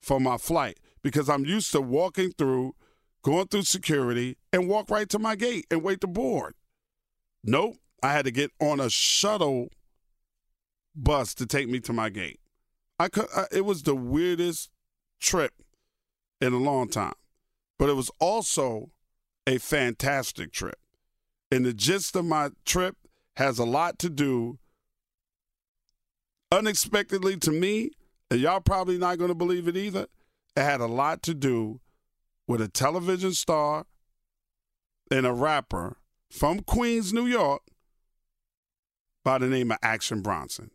for 0.00 0.20
my 0.20 0.36
flight 0.36 0.78
because 1.02 1.28
I'm 1.28 1.44
used 1.44 1.72
to 1.72 1.80
walking 1.80 2.32
through 2.32 2.74
going 3.22 3.48
through 3.48 3.62
security, 3.62 4.36
and 4.52 4.68
walk 4.68 4.90
right 4.90 5.08
to 5.08 5.18
my 5.18 5.36
gate 5.36 5.66
and 5.70 5.82
wait 5.82 6.00
to 6.00 6.06
board. 6.06 6.54
Nope, 7.44 7.76
I 8.02 8.12
had 8.12 8.24
to 8.24 8.30
get 8.30 8.50
on 8.60 8.80
a 8.80 8.90
shuttle 8.90 9.68
bus 10.94 11.34
to 11.34 11.46
take 11.46 11.68
me 11.68 11.80
to 11.80 11.92
my 11.92 12.08
gate. 12.08 12.40
I 12.98 13.08
could. 13.08 13.26
I, 13.34 13.46
it 13.52 13.64
was 13.64 13.82
the 13.82 13.94
weirdest 13.94 14.70
trip 15.20 15.52
in 16.40 16.52
a 16.52 16.58
long 16.58 16.88
time, 16.88 17.14
but 17.78 17.88
it 17.88 17.94
was 17.94 18.10
also 18.18 18.90
a 19.46 19.58
fantastic 19.58 20.52
trip. 20.52 20.78
And 21.50 21.64
the 21.64 21.74
gist 21.74 22.14
of 22.16 22.24
my 22.24 22.50
trip 22.64 22.96
has 23.36 23.58
a 23.58 23.64
lot 23.64 23.98
to 24.00 24.10
do, 24.10 24.58
unexpectedly 26.52 27.36
to 27.38 27.50
me, 27.50 27.90
and 28.30 28.40
y'all 28.40 28.60
probably 28.60 28.98
not 28.98 29.18
going 29.18 29.28
to 29.28 29.34
believe 29.34 29.66
it 29.66 29.76
either. 29.76 30.06
It 30.56 30.62
had 30.62 30.80
a 30.80 30.86
lot 30.86 31.22
to 31.24 31.34
do 31.34 31.80
with 32.46 32.60
a 32.60 32.68
television 32.68 33.32
star 33.32 33.86
and 35.10 35.26
a 35.26 35.32
rapper 35.32 35.96
from 36.30 36.60
Queens, 36.60 37.12
New 37.12 37.26
York, 37.26 37.62
by 39.24 39.38
the 39.38 39.46
name 39.46 39.70
of 39.70 39.78
Action 39.82 40.22
Bronson. 40.22 40.70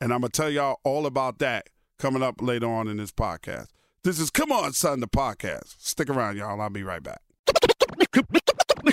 And 0.00 0.12
I'm 0.12 0.20
going 0.20 0.30
to 0.30 0.36
tell 0.36 0.50
y'all 0.50 0.80
all 0.84 1.06
about 1.06 1.38
that 1.38 1.68
coming 1.98 2.22
up 2.22 2.40
later 2.40 2.66
on 2.66 2.88
in 2.88 2.96
this 2.96 3.12
podcast. 3.12 3.68
This 4.04 4.18
is 4.18 4.30
Come 4.30 4.50
On, 4.50 4.72
Son, 4.72 5.00
the 5.00 5.08
podcast. 5.08 5.76
Stick 5.78 6.10
around, 6.10 6.36
y'all. 6.36 6.60
I'll 6.60 6.70
be 6.70 6.82
right 6.82 7.02
back. 7.02 7.20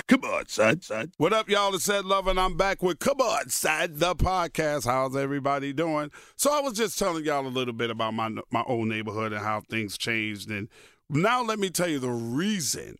Come 0.06 0.24
on, 0.24 0.46
son, 0.46 0.80
son. 0.80 1.12
What 1.16 1.32
up, 1.32 1.48
y'all? 1.48 1.74
It's 1.74 1.88
Ed 1.88 2.04
Love, 2.04 2.28
and 2.28 2.38
I'm 2.38 2.56
back 2.56 2.82
with 2.82 3.00
Come 3.00 3.20
On, 3.20 3.48
Son, 3.48 3.90
the 3.94 4.14
podcast. 4.14 4.84
How's 4.84 5.16
everybody 5.16 5.72
doing? 5.72 6.10
So 6.36 6.52
I 6.52 6.60
was 6.60 6.74
just 6.74 6.98
telling 6.98 7.24
y'all 7.24 7.46
a 7.46 7.48
little 7.48 7.74
bit 7.74 7.90
about 7.90 8.14
my 8.14 8.28
my 8.50 8.62
old 8.66 8.86
neighborhood 8.88 9.32
and 9.32 9.42
how 9.42 9.62
things 9.68 9.98
changed 9.98 10.50
and 10.50 10.68
now, 11.12 11.42
let 11.42 11.58
me 11.58 11.70
tell 11.70 11.88
you 11.88 11.98
the 11.98 12.08
reason 12.08 12.96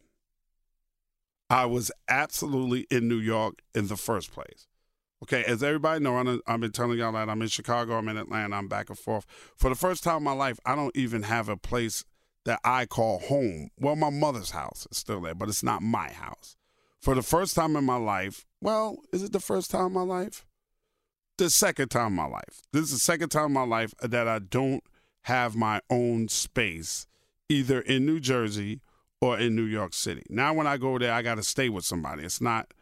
I 1.48 1.66
was 1.66 1.92
absolutely 2.08 2.86
in 2.90 3.06
New 3.06 3.18
York 3.18 3.62
in 3.72 3.86
the 3.86 3.96
first 3.96 4.32
place. 4.32 4.66
Okay, 5.22 5.44
as 5.44 5.62
everybody 5.62 6.02
know, 6.02 6.40
I've 6.46 6.60
been 6.60 6.72
telling 6.72 6.98
y'all 6.98 7.12
that 7.12 7.28
I'm 7.28 7.42
in 7.42 7.48
Chicago, 7.48 7.98
I'm 7.98 8.08
in 8.08 8.16
Atlanta, 8.16 8.56
I'm 8.56 8.68
back 8.68 8.88
and 8.88 8.98
forth. 8.98 9.26
For 9.56 9.68
the 9.68 9.76
first 9.76 10.02
time 10.02 10.18
in 10.18 10.22
my 10.22 10.32
life, 10.32 10.58
I 10.64 10.74
don't 10.74 10.96
even 10.96 11.24
have 11.24 11.48
a 11.48 11.58
place 11.58 12.04
that 12.46 12.58
I 12.64 12.86
call 12.86 13.18
home. 13.18 13.68
Well, 13.78 13.96
my 13.96 14.08
mother's 14.08 14.52
house 14.52 14.86
is 14.90 14.96
still 14.96 15.20
there, 15.20 15.34
but 15.34 15.50
it's 15.50 15.62
not 15.62 15.82
my 15.82 16.10
house. 16.10 16.56
For 17.00 17.14
the 17.14 17.22
first 17.22 17.54
time 17.54 17.76
in 17.76 17.84
my 17.84 17.96
life, 17.96 18.46
well, 18.62 18.98
is 19.12 19.22
it 19.22 19.32
the 19.32 19.40
first 19.40 19.70
time 19.70 19.86
in 19.86 19.92
my 19.92 20.02
life? 20.02 20.46
The 21.36 21.50
second 21.50 21.90
time 21.90 22.08
in 22.08 22.14
my 22.14 22.26
life. 22.26 22.62
This 22.72 22.84
is 22.84 22.92
the 22.92 22.98
second 22.98 23.28
time 23.28 23.46
in 23.46 23.52
my 23.52 23.64
life 23.64 23.94
that 24.02 24.26
I 24.26 24.38
don't 24.38 24.82
have 25.24 25.54
my 25.54 25.80
own 25.90 26.28
space 26.28 27.06
either 27.48 27.80
in 27.80 28.06
New 28.06 28.20
Jersey 28.20 28.80
or 29.20 29.38
in 29.38 29.54
New 29.54 29.64
York 29.64 29.92
City. 29.92 30.22
Now, 30.30 30.54
when 30.54 30.66
I 30.66 30.78
go 30.78 30.98
there, 30.98 31.12
I 31.12 31.20
got 31.20 31.34
to 31.34 31.42
stay 31.42 31.68
with 31.68 31.84
somebody. 31.84 32.22
It's 32.22 32.40
not 32.40 32.72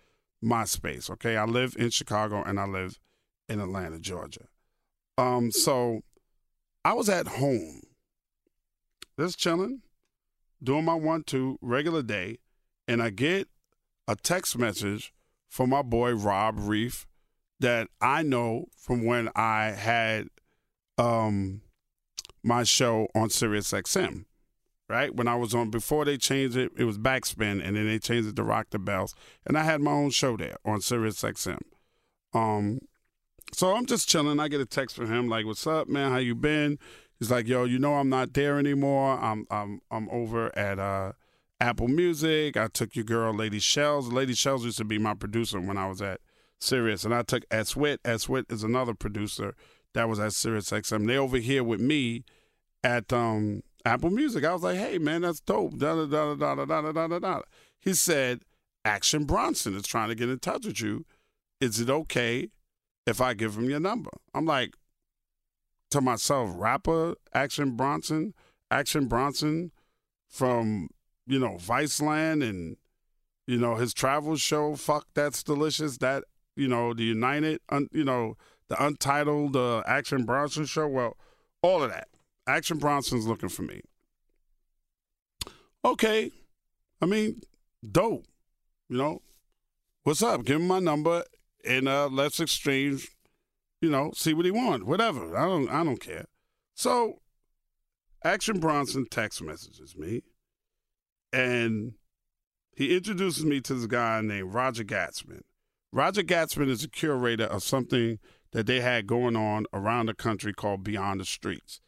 my 0.40 0.64
space. 0.64 1.10
Okay, 1.10 1.36
I 1.36 1.44
live 1.44 1.76
in 1.78 1.90
Chicago 1.90 2.42
and 2.42 2.58
I 2.58 2.66
live 2.66 2.98
in 3.48 3.60
Atlanta, 3.60 3.98
Georgia. 3.98 4.46
Um, 5.16 5.50
so 5.50 6.02
I 6.84 6.92
was 6.92 7.08
at 7.08 7.26
home, 7.26 7.82
just 9.18 9.38
chilling, 9.38 9.82
doing 10.62 10.84
my 10.84 10.94
one-two 10.94 11.58
regular 11.60 12.02
day, 12.02 12.38
and 12.86 13.02
I 13.02 13.10
get 13.10 13.48
a 14.06 14.14
text 14.14 14.56
message 14.56 15.12
from 15.48 15.70
my 15.70 15.82
boy 15.82 16.14
Rob 16.14 16.56
Reef 16.58 17.06
that 17.60 17.88
I 18.00 18.22
know 18.22 18.66
from 18.76 19.04
when 19.04 19.28
I 19.34 19.72
had 19.72 20.28
um, 20.96 21.62
my 22.42 22.62
show 22.62 23.08
on 23.14 23.30
Sirius 23.30 23.72
XM 23.72 24.24
right? 24.88 25.14
When 25.14 25.28
I 25.28 25.36
was 25.36 25.54
on 25.54 25.70
before 25.70 26.04
they 26.04 26.16
changed 26.16 26.56
it, 26.56 26.72
it 26.76 26.84
was 26.84 26.98
Backspin, 26.98 27.64
and 27.64 27.76
then 27.76 27.86
they 27.86 27.98
changed 27.98 28.28
it 28.28 28.36
to 28.36 28.42
Rock 28.42 28.68
the 28.70 28.78
Bells, 28.78 29.14
and 29.46 29.58
I 29.58 29.62
had 29.64 29.80
my 29.80 29.92
own 29.92 30.10
show 30.10 30.36
there 30.36 30.56
on 30.64 30.80
Sirius 30.80 31.22
XM. 31.22 31.60
Um, 32.32 32.80
so 33.52 33.74
I'm 33.74 33.86
just 33.86 34.08
chilling. 34.08 34.40
I 34.40 34.48
get 34.48 34.60
a 34.60 34.66
text 34.66 34.96
from 34.96 35.12
him 35.12 35.28
like, 35.28 35.46
"What's 35.46 35.66
up, 35.66 35.88
man? 35.88 36.10
How 36.10 36.18
you 36.18 36.34
been?" 36.34 36.78
He's 37.18 37.30
like, 37.30 37.48
"Yo, 37.48 37.64
you 37.64 37.78
know 37.78 37.94
I'm 37.94 38.08
not 38.08 38.32
there 38.34 38.58
anymore. 38.58 39.18
I'm 39.18 39.46
I'm 39.50 39.80
I'm 39.90 40.08
over 40.10 40.56
at 40.56 40.78
uh, 40.78 41.12
Apple 41.60 41.88
Music. 41.88 42.56
I 42.56 42.68
took 42.68 42.94
your 42.94 43.04
girl, 43.04 43.34
Lady 43.34 43.58
Shells. 43.58 44.12
Lady 44.12 44.34
Shells 44.34 44.64
used 44.64 44.78
to 44.78 44.84
be 44.84 44.98
my 44.98 45.14
producer 45.14 45.60
when 45.60 45.76
I 45.78 45.88
was 45.88 46.00
at 46.02 46.20
Sirius, 46.58 47.04
and 47.04 47.14
I 47.14 47.22
took 47.22 47.44
S 47.50 47.76
Wit. 47.76 48.00
S 48.04 48.28
Wit 48.28 48.46
is 48.48 48.62
another 48.62 48.94
producer 48.94 49.54
that 49.94 50.08
was 50.08 50.20
at 50.20 50.32
Sirius 50.32 50.70
XM. 50.70 51.06
They 51.06 51.16
over 51.16 51.38
here 51.38 51.64
with 51.64 51.80
me 51.80 52.24
at 52.84 53.12
um 53.12 53.62
Apple 53.84 54.10
Music. 54.10 54.44
I 54.44 54.52
was 54.52 54.62
like, 54.62 54.76
hey, 54.76 54.98
man, 54.98 55.22
that's 55.22 55.40
dope. 55.40 55.78
Da, 55.78 55.94
da, 55.94 56.06
da, 56.06 56.34
da, 56.34 56.54
da, 56.54 56.64
da, 56.64 56.92
da, 56.92 57.06
da, 57.06 57.18
da. 57.18 57.40
He 57.80 57.94
said, 57.94 58.40
Action 58.84 59.24
Bronson 59.24 59.74
is 59.76 59.86
trying 59.86 60.08
to 60.08 60.14
get 60.14 60.28
in 60.28 60.38
touch 60.38 60.66
with 60.66 60.80
you. 60.80 61.04
Is 61.60 61.80
it 61.80 61.90
okay 61.90 62.48
if 63.06 63.20
I 63.20 63.34
give 63.34 63.56
him 63.56 63.68
your 63.68 63.80
number? 63.80 64.10
I'm 64.34 64.46
like, 64.46 64.74
to 65.90 66.00
myself, 66.00 66.50
rapper 66.54 67.14
Action 67.32 67.76
Bronson, 67.76 68.34
Action 68.70 69.06
Bronson 69.06 69.72
from, 70.28 70.88
you 71.26 71.38
know, 71.38 71.56
Viceland 71.56 72.46
and, 72.46 72.76
you 73.46 73.58
know, 73.58 73.76
his 73.76 73.94
travel 73.94 74.36
show, 74.36 74.76
Fuck 74.76 75.06
That's 75.14 75.42
Delicious, 75.42 75.98
that, 75.98 76.24
you 76.56 76.68
know, 76.68 76.92
the 76.92 77.04
United, 77.04 77.60
un, 77.70 77.88
you 77.92 78.04
know, 78.04 78.36
the 78.68 78.82
Untitled 78.84 79.56
uh, 79.56 79.82
Action 79.86 80.24
Bronson 80.24 80.66
show. 80.66 80.86
Well, 80.86 81.16
all 81.62 81.82
of 81.82 81.90
that. 81.90 82.08
Action 82.48 82.78
Bronson's 82.78 83.26
looking 83.26 83.50
for 83.50 83.62
me. 83.62 83.82
Okay. 85.84 86.32
I 87.00 87.06
mean, 87.06 87.42
dope. 87.88 88.24
You 88.88 88.96
know, 88.96 89.22
what's 90.04 90.22
up? 90.22 90.44
Give 90.46 90.56
him 90.56 90.66
my 90.66 90.78
number 90.78 91.24
and 91.62 91.86
uh, 91.86 92.08
let's 92.10 92.40
exchange, 92.40 93.10
you 93.82 93.90
know, 93.90 94.12
see 94.14 94.32
what 94.32 94.46
he 94.46 94.50
wants. 94.50 94.86
Whatever. 94.86 95.36
I 95.36 95.44
don't 95.44 95.68
I 95.68 95.84
don't 95.84 96.00
care. 96.00 96.24
So 96.74 97.20
Action 98.24 98.60
Bronson 98.60 99.06
text 99.10 99.42
messages 99.42 99.94
me 99.94 100.22
and 101.32 101.92
he 102.74 102.96
introduces 102.96 103.44
me 103.44 103.60
to 103.60 103.74
this 103.74 103.86
guy 103.86 104.22
named 104.22 104.54
Roger 104.54 104.84
Gastman. 104.84 105.42
Roger 105.92 106.22
Gastman 106.22 106.70
is 106.70 106.82
a 106.82 106.88
curator 106.88 107.44
of 107.44 107.62
something 107.62 108.18
that 108.52 108.66
they 108.66 108.80
had 108.80 109.06
going 109.06 109.36
on 109.36 109.66
around 109.74 110.06
the 110.06 110.14
country 110.14 110.54
called 110.54 110.82
Beyond 110.82 111.20
the 111.20 111.26
Streets. 111.26 111.80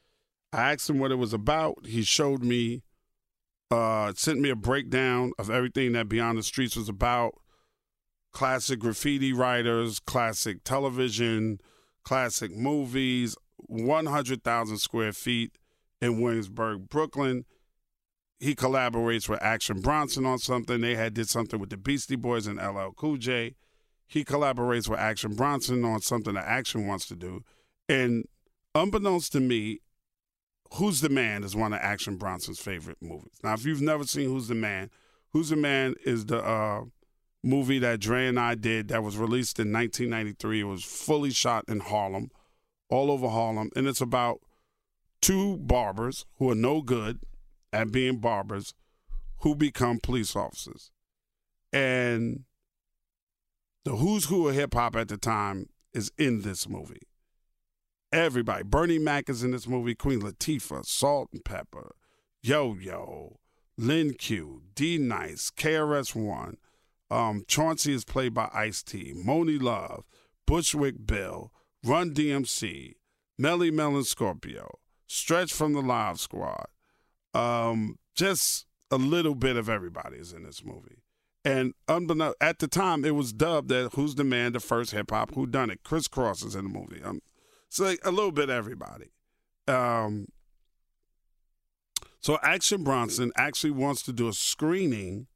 I 0.53 0.73
asked 0.73 0.91
him 0.91 0.99
what 0.99 1.13
it 1.13 1.17
was 1.17 1.33
about. 1.33 1.87
He 1.87 2.03
showed 2.03 2.43
me, 2.43 2.83
uh, 3.71 4.13
sent 4.17 4.41
me 4.41 4.51
a 4.51 4.57
breakdown 4.57 5.33
of 5.39 5.51
everything 5.51 5.93
that 5.93 6.09
Beyond 6.09 6.39
the 6.39 6.43
Streets 6.43 6.77
was 6.77 6.89
about 6.89 7.35
classic 8.33 8.81
graffiti 8.81 9.33
writers, 9.33 10.01
classic 10.01 10.65
television, 10.65 11.61
classic 12.05 12.55
movies, 12.57 13.37
100,000 13.57 14.79
square 14.79 15.13
feet 15.13 15.57
in 16.01 16.21
Williamsburg, 16.21 16.89
Brooklyn. 16.89 17.45
He 18.39 18.55
collaborates 18.55 19.29
with 19.29 19.43
Action 19.43 19.81
Bronson 19.81 20.25
on 20.25 20.39
something. 20.39 20.81
They 20.81 20.97
had 20.97 21.15
did 21.15 21.29
something 21.29 21.61
with 21.61 21.71
the 21.71 21.77
Beastie 21.77 22.17
Boys 22.17 22.47
and 22.47 22.59
LL 22.59 22.93
Cool 22.97 23.19
J. 23.19 23.55
He 24.07 24.25
collaborates 24.25 24.89
with 24.89 24.99
Action 24.99 25.35
Bronson 25.35 25.85
on 25.85 26.01
something 26.01 26.35
that 26.35 26.47
Action 26.47 26.87
wants 26.87 27.07
to 27.09 27.17
do. 27.17 27.45
And 27.89 28.25
unbeknownst 28.75 29.33
to 29.33 29.41
me, 29.41 29.81
Who's 30.75 31.01
the 31.01 31.09
Man 31.09 31.43
is 31.43 31.57
one 31.57 31.73
of 31.73 31.81
Action 31.83 32.17
Bronson's 32.17 32.61
favorite 32.61 32.99
movies. 33.01 33.39
Now, 33.43 33.55
if 33.55 33.65
you've 33.65 33.81
never 33.81 34.05
seen 34.05 34.29
Who's 34.29 34.49
the 34.49 34.55
Man, 34.55 34.91
Who's 35.33 35.51
the 35.51 35.57
Man 35.57 35.95
is 36.05 36.27
the 36.27 36.45
uh, 36.45 36.83
movie 37.43 37.79
that 37.81 38.01
Dre 38.01 38.27
and 38.27 38.39
I 38.39 38.55
did 38.55 38.89
that 38.89 39.03
was 39.03 39.17
released 39.17 39.59
in 39.59 39.73
1993. 39.73 40.61
It 40.61 40.65
was 40.65 40.85
fully 40.85 41.31
shot 41.31 41.65
in 41.69 41.81
Harlem, 41.81 42.31
all 42.89 43.11
over 43.11 43.29
Harlem, 43.29 43.71
and 43.75 43.87
it's 43.87 44.01
about 44.01 44.41
two 45.21 45.57
barbers 45.59 46.27
who 46.37 46.51
are 46.51 46.57
no 46.57 46.83
good 46.83 47.21
at 47.73 47.93
being 47.93 48.19
barbers 48.19 48.75
who 49.39 49.55
become 49.55 49.99
police 50.01 50.37
officers. 50.37 50.91
And 51.73 52.45
the 53.85 53.97
who's 53.97 54.27
who 54.27 54.49
of 54.49 54.55
hip 54.55 54.75
hop 54.75 54.97
at 54.97 55.09
the 55.09 55.17
time 55.17 55.69
is 55.95 56.13
in 56.19 56.43
this 56.43 56.69
movie. 56.69 57.03
Everybody. 58.13 58.65
Bernie 58.65 58.99
Mac 58.99 59.29
is 59.29 59.45
in 59.45 59.53
this 59.53 59.69
movie. 59.69 59.95
Queen 59.95 60.21
Latifah, 60.21 60.85
Salt-N-Pepa, 60.85 61.91
Yo 62.43 62.75
Yo, 62.75 63.39
Lin 63.77 64.15
Que, 64.15 64.61
D 64.75 64.99
Nice, 64.99 65.51
KRS 65.51 66.15
One. 66.15 66.57
Um, 67.11 67.45
Chauncey 67.47 67.93
is 67.93 68.05
played 68.05 68.35
by 68.35 68.49
Ice 68.53 68.83
T, 68.83 69.15
Monie 69.15 69.61
Love, 69.61 70.05
Bushwick 70.47 71.07
Bill, 71.07 71.53
Run 71.85 72.13
DMC, 72.13 72.95
Melle 73.41 73.73
Mel 73.73 73.97
and 73.97 74.07
Scorpio, 74.07 74.79
Stretch 75.07 75.53
from 75.53 75.73
the 75.73 75.81
Live 75.81 76.21
Squad. 76.21 76.67
Um, 77.33 77.99
just 78.15 78.67
a 78.91 78.97
little 78.97 79.35
bit 79.35 79.57
of 79.57 79.69
everybody 79.69 80.19
is 80.19 80.33
in 80.33 80.43
this 80.43 80.65
movie. 80.65 81.03
And 81.45 81.75
unbeknownst 81.89 82.37
at 82.41 82.59
the 82.59 82.69
time, 82.69 83.05
it 83.05 83.15
was 83.15 83.33
dubbed 83.33 83.69
that 83.69 83.95
"Who's 83.95 84.17
the 84.17 84.25
Man?" 84.25 84.53
the 84.53 84.61
first 84.61 84.91
hip 84.91 85.11
hop 85.11 85.35
who 85.35 85.47
done 85.47 85.71
it. 85.71 85.83
Kris 85.85 86.07
Kross 86.07 86.45
is 86.45 86.55
in 86.55 86.65
the 86.65 86.79
movie. 86.79 87.03
Um, 87.03 87.23
so 87.71 87.85
like 87.85 88.01
a 88.05 88.11
little 88.11 88.33
bit 88.33 88.51
everybody. 88.51 89.13
Um, 89.67 90.29
so 92.21 92.39
Action 92.43 92.85
Bronson 92.85 93.33
actually 93.37 93.71
wants 93.71 94.03
to 94.03 94.13
do 94.13 94.29
a 94.29 94.33
screening 94.35 95.29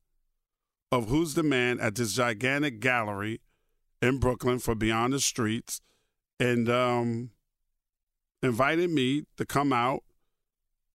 of 0.92 1.08
Who's 1.08 1.34
the 1.34 1.42
Man 1.42 1.80
at 1.80 1.94
this 1.94 2.12
gigantic 2.12 2.80
gallery 2.80 3.40
in 4.02 4.18
Brooklyn 4.18 4.58
for 4.58 4.74
Beyond 4.74 5.14
the 5.14 5.20
Streets, 5.20 5.80
and 6.38 6.68
um, 6.68 7.30
invited 8.42 8.90
me 8.90 9.24
to 9.36 9.46
come 9.46 9.72
out 9.72 10.02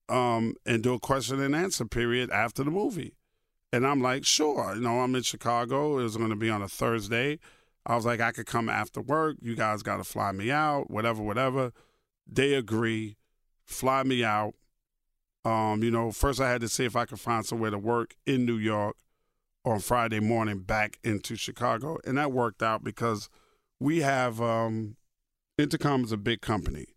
um, 0.08 0.54
and 0.66 0.84
do 0.84 0.94
a 0.94 1.00
question 1.00 1.42
and 1.42 1.56
answer 1.56 1.86
period 1.86 2.30
after 2.30 2.64
the 2.64 2.72
movie. 2.72 3.16
And 3.72 3.86
I'm 3.86 4.02
like, 4.02 4.26
sure. 4.26 4.74
You 4.76 4.82
know, 4.82 5.00
I'm 5.00 5.16
in 5.16 5.24
Chicago. 5.24 6.00
It 6.00 6.04
was 6.04 6.18
going 6.18 6.30
to 6.30 6.36
be 6.36 6.50
on 6.50 6.62
a 6.62 6.68
Thursday. 6.68 7.40
I 7.86 7.96
was 7.96 8.06
like, 8.06 8.20
I 8.20 8.32
could 8.32 8.46
come 8.46 8.70
after 8.70 9.02
work. 9.02 9.38
You 9.42 9.56
guys 9.56 9.84
got 9.84 9.98
to 9.98 10.04
fly 10.04 10.32
me 10.32 10.52
out, 10.52 10.90
whatever, 10.90 11.24
whatever. 11.24 11.72
They 12.28 12.54
agree, 12.54 13.18
fly 13.66 14.04
me 14.04 14.24
out. 14.24 14.54
Um, 15.46 15.84
you 15.84 15.90
know, 15.90 16.12
first 16.12 16.42
I 16.42 16.50
had 16.50 16.62
to 16.62 16.68
see 16.68 16.86
if 16.86 16.96
I 16.96 17.06
could 17.06 17.20
find 17.20 17.46
somewhere 17.46 17.72
to 17.72 17.78
work 17.78 18.16
in 18.26 18.46
New 18.46 18.58
York 18.58 18.98
on 19.66 19.80
Friday 19.80 20.20
morning 20.20 20.60
back 20.60 21.00
into 21.04 21.36
Chicago. 21.36 21.98
And 22.06 22.18
that 22.18 22.32
worked 22.32 22.62
out 22.62 22.84
because 22.84 23.30
we 23.80 24.02
have 24.02 24.42
um, 24.42 24.98
Entercom 25.58 26.04
is 26.04 26.12
a 26.12 26.18
big 26.18 26.42
company. 26.42 26.88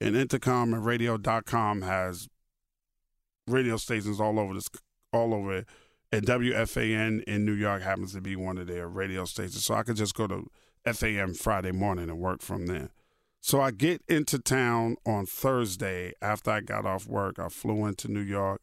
And 0.00 0.14
Entercom 0.14 0.74
and 0.74 0.84
radio.com 0.84 1.82
has 1.82 2.28
radio 3.48 3.76
stations 3.76 4.20
all 4.20 4.38
over 4.38 4.54
this 4.54 4.68
all 5.12 5.32
over 5.32 5.58
it 5.58 5.68
and 6.12 6.26
WFAN 6.26 7.22
in 7.24 7.44
New 7.44 7.52
York 7.52 7.82
happens 7.82 8.12
to 8.12 8.20
be 8.20 8.36
one 8.36 8.58
of 8.58 8.66
their 8.66 8.88
radio 8.88 9.24
stations. 9.24 9.64
So 9.64 9.74
I 9.74 9.82
could 9.82 9.96
just 9.96 10.14
go 10.14 10.26
to 10.26 10.46
FAN 10.92 11.34
Friday 11.34 11.72
morning 11.72 12.08
and 12.08 12.18
work 12.18 12.42
from 12.42 12.66
there. 12.66 12.90
So 13.40 13.60
I 13.60 13.70
get 13.70 14.02
into 14.08 14.38
town 14.38 14.96
on 15.06 15.26
Thursday 15.26 16.12
after 16.20 16.50
I 16.50 16.60
got 16.60 16.86
off 16.86 17.06
work. 17.06 17.38
I 17.38 17.48
flew 17.48 17.84
into 17.86 18.08
New 18.08 18.20
York, 18.20 18.60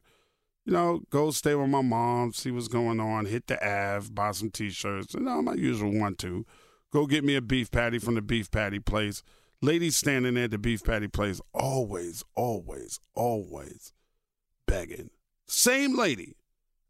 you 0.66 0.74
know, 0.74 1.02
go 1.10 1.32
stay 1.32 1.56
with 1.56 1.70
my 1.70 1.82
mom, 1.82 2.34
see 2.34 2.52
what's 2.52 2.68
going 2.68 3.00
on, 3.00 3.26
hit 3.26 3.48
the 3.48 3.56
Ave, 3.66 4.10
buy 4.12 4.32
some 4.32 4.50
t 4.50 4.70
shirts, 4.70 5.14
you 5.14 5.20
know, 5.20 5.42
my 5.42 5.54
usual 5.54 5.98
one, 5.98 6.16
two. 6.16 6.46
Go 6.92 7.06
get 7.06 7.24
me 7.24 7.36
a 7.36 7.42
beef 7.42 7.72
patty 7.72 8.00
from 8.00 8.16
the 8.16 8.22
beef 8.22 8.52
patty 8.52 8.80
place. 8.80 9.24
Ladies 9.62 9.96
standing 9.96 10.38
at 10.38 10.52
the 10.52 10.58
beef 10.58 10.84
patty 10.84 11.08
place, 11.08 11.42
always, 11.54 12.24
always, 12.36 13.00
always 13.16 13.94
begging. 14.68 15.10
Same 15.48 15.98
lady 15.98 16.36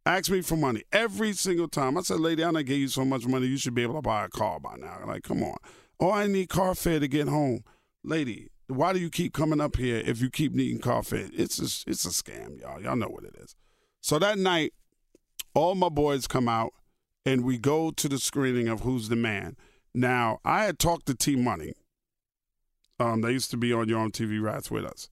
Ask 0.06 0.30
me 0.30 0.42
for 0.42 0.58
money 0.58 0.84
every 0.92 1.32
single 1.34 1.70
time. 1.70 1.98
I 1.98 2.02
said, 2.02 2.20
lady, 2.20 2.44
I 2.44 2.52
done 2.52 2.66
gave 2.66 2.80
you 2.80 2.88
so 2.90 3.06
much 3.06 3.26
money, 3.26 3.48
you 3.48 3.58
should 3.58 3.74
be 3.74 3.84
able 3.84 3.96
to 3.96 4.02
buy 4.02 4.26
a 4.26 4.30
car 4.30 4.60
by 4.60 4.76
now. 4.76 5.00
Like, 5.06 5.24
come 5.24 5.44
on. 5.44 5.56
Oh, 6.00 6.12
I 6.12 6.28
need 6.28 6.50
car 6.50 6.76
fare 6.76 7.00
to 7.00 7.08
get 7.08 7.30
home. 7.30 7.64
Lady, 8.04 8.50
why 8.68 8.92
do 8.92 9.00
you 9.00 9.10
keep 9.10 9.34
coming 9.34 9.62
up 9.62 9.78
here 9.78 10.02
if 10.06 10.22
you 10.22 10.30
keep 10.30 10.54
needing 10.54 10.80
car 10.80 11.04
fare? 11.04 11.30
It's 11.34 11.60
a, 11.60 11.90
it's 11.90 12.06
a 12.06 12.10
scam, 12.10 12.60
y'all. 12.60 12.82
Y'all 12.82 12.98
know 12.98 13.08
what 13.08 13.24
it 13.24 13.36
is. 13.40 13.56
So 14.02 14.20
that 14.20 14.38
night, 14.38 14.74
all 15.54 15.76
my 15.76 15.90
boys 15.90 16.28
come 16.28 16.50
out 16.50 16.74
and 17.26 17.46
we 17.46 17.58
go 17.58 17.92
to 17.92 18.10
the 18.10 18.20
screening 18.20 18.68
of 18.68 18.82
Who's 18.82 19.08
the 19.08 19.16
Man. 19.16 19.56
Now, 19.94 20.40
I 20.44 20.66
had 20.66 20.80
talked 20.80 21.06
to 21.06 21.16
T 21.16 21.38
Money. 21.38 21.74
Um, 23.00 23.22
they 23.22 23.32
used 23.32 23.52
to 23.52 23.58
be 23.58 23.72
on 23.72 23.88
Yo 23.88 23.98
MTV 23.98 24.42
Raps 24.42 24.70
with 24.70 24.84
us. 24.84 25.10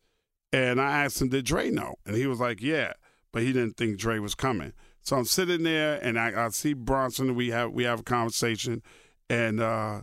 And 0.52 0.82
I 0.82 1.06
asked 1.06 1.22
him, 1.22 1.30
did 1.30 1.46
Dre 1.46 1.70
know? 1.70 1.96
And 2.06 2.18
he 2.18 2.28
was 2.28 2.42
like, 2.42 2.62
yeah 2.62 2.94
but 3.32 3.44
he 3.44 3.54
didn't 3.54 3.78
think 3.78 3.98
Dre 3.98 4.20
was 4.20 4.36
coming. 4.36 4.74
So 5.02 5.18
I'm 5.18 5.26
sitting 5.26 5.64
there 5.64 6.00
and 6.04 6.20
I, 6.20 6.46
I 6.46 6.50
see 6.50 6.74
Bronson. 6.74 7.36
We 7.36 7.50
have 7.50 7.72
we 7.72 7.84
have 7.84 8.02
a 8.02 8.04
conversation, 8.04 8.82
and 9.30 9.60
uh, 9.60 10.02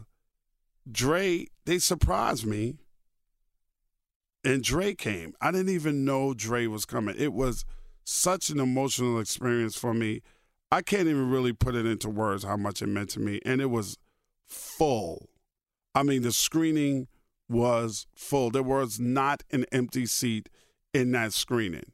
Dre 0.90 1.46
they 1.64 1.78
surprised 1.78 2.46
me. 2.46 2.76
And 4.44 4.62
Dre 4.62 4.94
came. 4.94 5.34
I 5.40 5.50
didn't 5.50 5.74
even 5.74 6.04
know 6.04 6.32
Dre 6.32 6.66
was 6.66 6.84
coming. 6.84 7.16
It 7.18 7.32
was 7.32 7.64
such 8.04 8.50
an 8.50 8.60
emotional 8.60 9.18
experience 9.18 9.76
for 9.76 9.92
me. 9.92 10.22
I 10.70 10.80
can't 10.80 11.08
even 11.08 11.28
really 11.28 11.52
put 11.52 11.74
it 11.74 11.84
into 11.84 12.08
words 12.08 12.44
how 12.44 12.56
much 12.56 12.80
it 12.80 12.86
meant 12.86 13.10
to 13.10 13.20
me. 13.20 13.40
And 13.44 13.60
it 13.60 13.66
was 13.66 13.98
full. 14.46 15.28
I 15.94 16.04
mean, 16.04 16.22
the 16.22 16.32
screening 16.32 17.08
was 17.48 18.06
full. 18.14 18.50
There 18.50 18.62
was 18.62 19.00
not 19.00 19.42
an 19.50 19.66
empty 19.72 20.06
seat 20.06 20.48
in 20.94 21.10
that 21.12 21.32
screening 21.32 21.92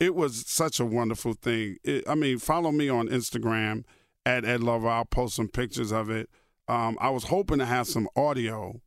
it 0.00 0.14
was 0.14 0.44
such 0.48 0.80
a 0.80 0.86
wonderful 0.86 1.34
thing. 1.34 1.76
It, 1.84 2.08
I 2.08 2.14
mean, 2.14 2.38
follow 2.38 2.72
me 2.72 2.88
on 2.88 3.08
Instagram 3.08 3.84
at 4.24 4.46
Ed 4.46 4.62
Lover. 4.62 4.88
I'll 4.88 5.04
post 5.04 5.36
some 5.36 5.48
pictures 5.48 5.92
of 5.92 6.08
it. 6.08 6.28
Um, 6.66 6.96
I 7.00 7.10
was 7.10 7.24
hoping 7.24 7.58
to 7.58 7.66
have 7.66 7.86
some 7.86 8.08
audio 8.16 8.80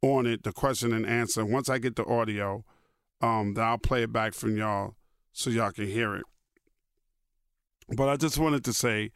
on 0.00 0.26
it, 0.26 0.44
the 0.44 0.52
question 0.52 0.92
and 0.92 1.04
answer. 1.04 1.44
Once 1.44 1.68
I 1.68 1.78
get 1.78 1.96
the 1.96 2.04
audio, 2.06 2.64
um, 3.20 3.54
then 3.54 3.64
I'll 3.64 3.78
play 3.78 4.04
it 4.04 4.12
back 4.12 4.32
from 4.32 4.56
y'all 4.56 4.94
so 5.32 5.50
y'all 5.50 5.72
can 5.72 5.86
hear 5.86 6.14
it. 6.14 6.24
But 7.88 8.08
I 8.08 8.16
just 8.16 8.38
wanted 8.38 8.64
to 8.64 8.72
say 8.72 9.10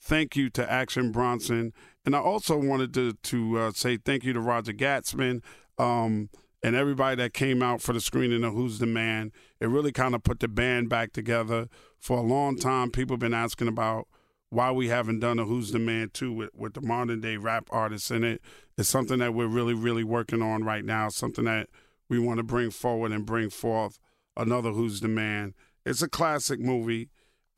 thank 0.00 0.36
you 0.36 0.48
to 0.50 0.70
Action 0.70 1.10
Bronson, 1.10 1.72
and 2.06 2.14
I 2.14 2.20
also 2.20 2.56
wanted 2.56 2.94
to 2.94 3.14
to 3.14 3.58
uh, 3.58 3.72
say 3.72 3.96
thank 3.96 4.24
you 4.24 4.32
to 4.32 4.40
Roger 4.40 4.72
Gastman. 4.72 5.42
Um, 5.78 6.30
and 6.64 6.74
everybody 6.74 7.14
that 7.16 7.34
came 7.34 7.62
out 7.62 7.82
for 7.82 7.92
the 7.92 8.00
screening 8.00 8.42
of 8.42 8.54
Who's 8.54 8.78
the 8.78 8.86
Man. 8.86 9.32
It 9.60 9.66
really 9.66 9.92
kind 9.92 10.14
of 10.14 10.22
put 10.24 10.40
the 10.40 10.48
band 10.48 10.88
back 10.88 11.12
together. 11.12 11.68
For 12.00 12.16
a 12.16 12.22
long 12.22 12.56
time, 12.56 12.90
people 12.90 13.14
have 13.14 13.20
been 13.20 13.34
asking 13.34 13.68
about 13.68 14.08
why 14.48 14.70
we 14.72 14.88
haven't 14.88 15.20
done 15.20 15.38
a 15.38 15.44
Who's 15.44 15.72
the 15.72 15.78
Man 15.78 16.08
2 16.14 16.32
with, 16.32 16.54
with 16.54 16.72
the 16.72 16.80
modern 16.80 17.20
day 17.20 17.36
rap 17.36 17.68
artists 17.70 18.10
in 18.10 18.24
it. 18.24 18.40
It's 18.78 18.88
something 18.88 19.18
that 19.18 19.34
we're 19.34 19.46
really, 19.46 19.74
really 19.74 20.04
working 20.04 20.40
on 20.40 20.64
right 20.64 20.86
now, 20.86 21.10
something 21.10 21.44
that 21.44 21.68
we 22.08 22.18
want 22.18 22.38
to 22.38 22.42
bring 22.42 22.70
forward 22.70 23.12
and 23.12 23.26
bring 23.26 23.50
forth 23.50 23.98
another 24.34 24.70
Who's 24.70 25.02
the 25.02 25.08
Man. 25.08 25.52
It's 25.84 26.00
a 26.00 26.08
classic 26.08 26.60
movie. 26.60 27.10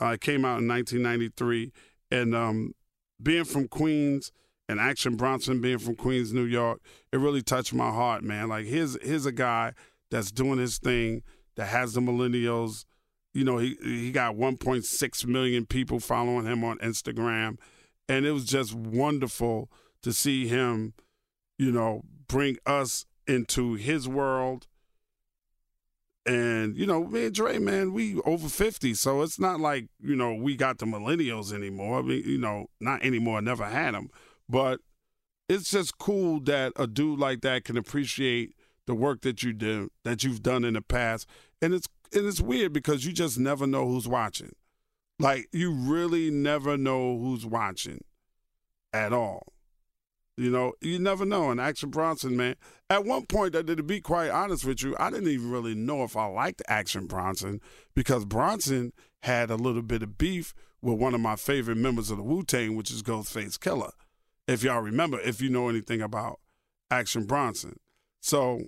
Uh, 0.03 0.14
it 0.14 0.21
came 0.21 0.45
out 0.45 0.59
in 0.59 0.66
1993. 0.66 1.73
And 2.11 2.35
um, 2.35 2.75
being 3.23 3.45
from 3.45 3.69
Queens– 3.69 4.33
and 4.68 4.81
Action 4.81 5.16
Bronson 5.16 5.61
being 5.61 5.79
from 5.79 5.94
Queens, 5.96 6.33
New 6.33 6.44
York, 6.44 6.81
it 7.12 7.18
really 7.18 7.42
touched 7.42 7.72
my 7.72 7.90
heart, 7.90 8.22
man. 8.22 8.48
Like 8.48 8.66
here's 8.66 9.00
here's 9.02 9.26
a 9.26 9.33
guy 9.33 9.72
that's 10.11 10.31
doing 10.31 10.59
his 10.59 10.79
thing 10.79 11.22
that 11.57 11.66
has 11.66 11.94
the 11.94 12.00
millennials, 12.00 12.85
you 13.33 13.44
know, 13.44 13.59
he 13.59 13.76
he 13.83 14.12
got 14.12 14.35
1.6 14.35 15.26
million 15.26 15.66
people 15.66 16.00
following 16.00 16.46
him 16.46 16.64
on 16.64 16.79
Instagram, 16.79 17.59
and 18.09 18.24
it 18.24 18.33
was 18.33 18.44
just 18.44 18.74
wonderful 18.74 19.70
to 20.02 20.12
see 20.12 20.46
him, 20.46 20.94
you 21.59 21.70
know, 21.70 22.02
bring 22.29 22.57
us 22.64 23.05
into 23.26 23.74
his 23.74 24.09
world. 24.09 24.66
And 26.24 26.76
you 26.76 26.87
know, 26.87 27.05
me 27.05 27.26
and 27.26 27.35
Dre, 27.35 27.59
man, 27.59 27.92
we 27.92 28.20
over 28.22 28.48
50, 28.48 28.94
so 28.94 29.22
it's 29.22 29.38
not 29.38 29.61
like 29.61 29.88
you 30.00 30.16
know 30.16 30.35
we 30.35 30.57
got 30.57 30.79
the 30.79 30.87
millennials 30.87 31.52
anymore. 31.52 31.98
I 32.00 32.02
mean, 32.02 32.22
you 32.26 32.38
know, 32.38 32.66
not 32.81 33.05
anymore. 33.05 33.40
Never 33.42 33.66
had 33.66 33.94
them, 33.94 34.11
but 34.48 34.80
it's 35.48 35.70
just 35.70 35.98
cool 35.98 36.40
that 36.40 36.72
a 36.76 36.87
dude 36.87 37.18
like 37.18 37.40
that 37.42 37.64
can 37.64 37.76
appreciate 37.76 38.54
the 38.87 38.94
work 38.94 39.22
that 39.22 39.42
you 39.42 39.52
do 39.52 39.90
that 40.04 40.24
you've 40.24 40.42
done 40.42 40.64
in 40.64 40.74
the 40.74 40.82
past. 40.82 41.26
And 41.62 41.74
it's 41.74 41.88
and 42.12 42.26
it's 42.26 42.40
weird 42.40 42.72
because 42.72 43.04
you 43.04 43.12
just 43.12 43.38
never 43.38 43.66
know 43.66 43.87
who's 43.87 44.09
watching. 44.09 44.52
Like 45.18 45.48
you 45.52 45.72
really 45.72 46.30
never 46.30 46.76
know 46.76 47.18
who's 47.18 47.46
watching 47.46 48.00
at 48.92 49.12
all. 49.12 49.42
You 50.37 50.50
know 50.50 50.72
you 50.80 50.98
never 50.98 51.24
know. 51.24 51.50
And 51.50 51.61
action 51.61 51.90
bronson 51.90 52.37
man 52.37 52.56
at 52.90 53.04
one 53.04 53.26
point 53.26 53.56
i 53.56 53.62
to 53.62 53.82
be 53.82 54.00
quite 54.00 54.30
honest 54.30 54.64
with 54.64 54.82
you 54.82 54.94
i 54.98 55.11
didn't 55.11 55.28
even 55.28 55.50
really 55.50 55.74
know 55.74 56.04
if 56.04 56.16
i 56.16 56.26
liked 56.26 56.62
action 56.68 57.06
bronson 57.06 57.61
because 57.94 58.24
bronson 58.24 58.92
had 59.22 59.50
a 59.50 59.56
little 59.56 59.82
bit 59.82 60.02
of 60.02 60.16
beef 60.16 60.54
with 60.80 60.98
one 60.98 61.14
of 61.14 61.20
my 61.20 61.35
favorite 61.35 61.76
members 61.76 62.11
of 62.11 62.16
the 62.16 62.22
wu-tang 62.22 62.76
which 62.76 62.92
is 62.92 63.02
Ghostface 63.02 63.59
Killah 63.59 63.90
if 64.46 64.62
y'all 64.62 64.80
remember, 64.80 65.20
if 65.20 65.40
you 65.40 65.48
know 65.48 65.68
anything 65.68 66.00
about 66.00 66.40
Action 66.90 67.24
Bronson. 67.24 67.78
So 68.20 68.62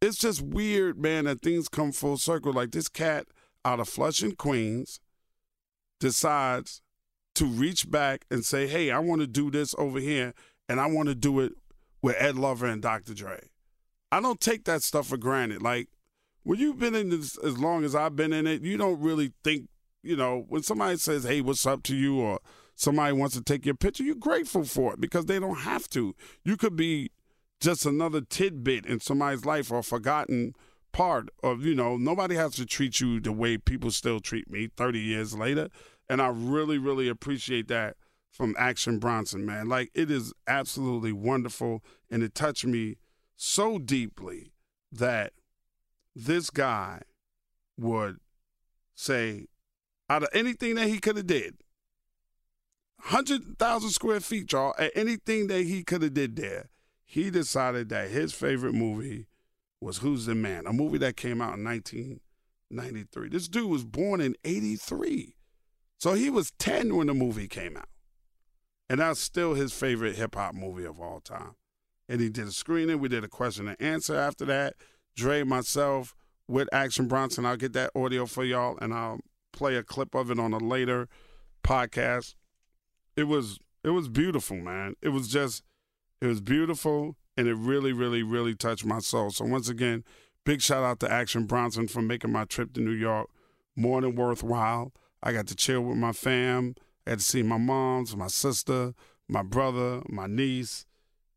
it's 0.00 0.18
just 0.18 0.42
weird, 0.42 0.98
man, 0.98 1.24
that 1.24 1.42
things 1.42 1.68
come 1.68 1.92
full 1.92 2.18
circle. 2.18 2.52
Like 2.52 2.72
this 2.72 2.88
cat 2.88 3.26
out 3.64 3.80
of 3.80 3.88
Flushing, 3.88 4.36
Queens, 4.36 5.00
decides 6.00 6.82
to 7.34 7.46
reach 7.46 7.90
back 7.90 8.24
and 8.30 8.44
say, 8.44 8.66
hey, 8.66 8.90
I 8.90 8.98
want 8.98 9.20
to 9.20 9.26
do 9.26 9.50
this 9.50 9.74
over 9.78 9.98
here, 9.98 10.34
and 10.68 10.80
I 10.80 10.86
want 10.86 11.08
to 11.08 11.14
do 11.14 11.40
it 11.40 11.52
with 12.02 12.16
Ed 12.18 12.36
Lover 12.36 12.66
and 12.66 12.80
Dr. 12.80 13.14
Dre. 13.14 13.48
I 14.12 14.20
don't 14.20 14.40
take 14.40 14.64
that 14.64 14.82
stuff 14.82 15.08
for 15.08 15.16
granted. 15.16 15.62
Like, 15.62 15.88
when 16.44 16.60
you've 16.60 16.78
been 16.78 16.94
in 16.94 17.10
this 17.10 17.36
as 17.38 17.58
long 17.58 17.84
as 17.84 17.94
I've 17.94 18.16
been 18.16 18.32
in 18.32 18.46
it, 18.46 18.62
you 18.62 18.76
don't 18.76 19.00
really 19.00 19.32
think, 19.42 19.68
you 20.02 20.16
know, 20.16 20.44
when 20.48 20.62
somebody 20.62 20.96
says, 20.96 21.24
hey, 21.24 21.40
what's 21.40 21.66
up 21.66 21.82
to 21.84 21.96
you, 21.96 22.20
or 22.20 22.38
somebody 22.76 23.12
wants 23.12 23.34
to 23.34 23.42
take 23.42 23.66
your 23.66 23.74
picture, 23.74 24.04
you're 24.04 24.14
grateful 24.14 24.64
for 24.64 24.92
it 24.92 25.00
because 25.00 25.26
they 25.26 25.40
don't 25.40 25.60
have 25.60 25.88
to. 25.90 26.14
You 26.44 26.56
could 26.56 26.76
be 26.76 27.10
just 27.60 27.86
another 27.86 28.20
tidbit 28.20 28.86
in 28.86 29.00
somebody's 29.00 29.44
life 29.44 29.72
or 29.72 29.82
forgotten 29.82 30.54
part 30.92 31.30
of, 31.42 31.64
you 31.64 31.74
know, 31.74 31.96
nobody 31.96 32.36
has 32.36 32.54
to 32.54 32.66
treat 32.66 33.00
you 33.00 33.18
the 33.18 33.32
way 33.32 33.58
people 33.58 33.90
still 33.90 34.20
treat 34.20 34.50
me 34.50 34.68
30 34.76 35.00
years 35.00 35.34
later. 35.34 35.68
And 36.08 36.22
I 36.22 36.28
really, 36.28 36.78
really 36.78 37.08
appreciate 37.08 37.66
that 37.68 37.96
from 38.30 38.54
Action 38.58 38.98
Bronson, 38.98 39.44
man. 39.44 39.68
Like, 39.68 39.90
it 39.94 40.10
is 40.10 40.32
absolutely 40.46 41.12
wonderful. 41.12 41.82
And 42.10 42.22
it 42.22 42.34
touched 42.34 42.66
me 42.66 42.96
so 43.36 43.78
deeply 43.78 44.52
that 44.92 45.32
this 46.14 46.50
guy 46.50 47.02
would 47.78 48.18
say, 48.94 49.46
out 50.08 50.22
of 50.22 50.28
anything 50.32 50.76
that 50.76 50.88
he 50.88 50.98
could 50.98 51.16
have 51.16 51.26
did, 51.26 51.56
hundred 53.00 53.58
thousand 53.58 53.90
square 53.90 54.20
feet, 54.20 54.52
y'all. 54.52 54.74
At 54.78 54.92
anything 54.94 55.46
that 55.48 55.62
he 55.62 55.82
could 55.84 56.02
have 56.02 56.14
did 56.14 56.36
there, 56.36 56.70
he 57.04 57.30
decided 57.30 57.88
that 57.90 58.10
his 58.10 58.32
favorite 58.32 58.74
movie 58.74 59.26
was 59.80 59.98
Who's 59.98 60.26
the 60.26 60.34
Man, 60.34 60.66
a 60.66 60.72
movie 60.72 60.98
that 60.98 61.16
came 61.16 61.40
out 61.40 61.56
in 61.58 61.64
1993. 61.64 63.28
This 63.28 63.48
dude 63.48 63.70
was 63.70 63.84
born 63.84 64.20
in 64.20 64.36
83. 64.44 65.36
So 65.98 66.14
he 66.14 66.30
was 66.30 66.52
10 66.58 66.96
when 66.96 67.06
the 67.06 67.14
movie 67.14 67.48
came 67.48 67.76
out. 67.76 67.88
And 68.88 69.00
that's 69.00 69.20
still 69.20 69.54
his 69.54 69.72
favorite 69.72 70.16
hip 70.16 70.34
hop 70.34 70.54
movie 70.54 70.84
of 70.84 71.00
all 71.00 71.20
time. 71.20 71.54
And 72.08 72.20
he 72.20 72.28
did 72.28 72.46
a 72.46 72.52
screening. 72.52 73.00
We 73.00 73.08
did 73.08 73.24
a 73.24 73.28
question 73.28 73.68
and 73.68 73.80
answer 73.80 74.14
after 74.14 74.44
that. 74.46 74.74
Dre, 75.16 75.42
myself, 75.42 76.14
with 76.48 76.68
Action 76.72 77.08
Bronson. 77.08 77.46
I'll 77.46 77.56
get 77.56 77.72
that 77.72 77.90
audio 77.94 78.26
for 78.26 78.44
y'all 78.44 78.78
and 78.80 78.94
I'll 78.94 79.20
play 79.52 79.76
a 79.76 79.82
clip 79.82 80.14
of 80.14 80.30
it 80.30 80.38
on 80.38 80.52
a 80.52 80.58
later 80.58 81.08
podcast 81.64 82.34
it 83.16 83.24
was 83.24 83.58
it 83.82 83.90
was 83.90 84.08
beautiful, 84.08 84.56
man. 84.56 84.94
It 85.02 85.10
was 85.10 85.28
just 85.28 85.62
it 86.20 86.26
was 86.26 86.40
beautiful 86.40 87.16
and 87.36 87.48
it 87.48 87.54
really, 87.54 87.92
really, 87.92 88.22
really 88.22 88.54
touched 88.54 88.84
my 88.84 88.98
soul. 88.98 89.30
So 89.30 89.44
once 89.44 89.68
again, 89.68 90.04
big 90.44 90.62
shout 90.62 90.84
out 90.84 91.00
to 91.00 91.12
Action 91.12 91.44
Bronson 91.44 91.88
for 91.88 92.02
making 92.02 92.32
my 92.32 92.44
trip 92.44 92.72
to 92.74 92.80
New 92.80 92.92
York 92.92 93.28
more 93.76 94.00
than 94.00 94.14
worthwhile. 94.14 94.92
I 95.22 95.32
got 95.32 95.46
to 95.48 95.54
chill 95.54 95.82
with 95.82 95.98
my 95.98 96.12
fam. 96.12 96.74
I 97.06 97.10
had 97.10 97.18
to 97.20 97.24
see 97.24 97.42
my 97.42 97.58
moms, 97.58 98.16
my 98.16 98.26
sister, 98.28 98.94
my 99.28 99.42
brother, 99.42 100.02
my 100.08 100.26
niece. 100.26 100.86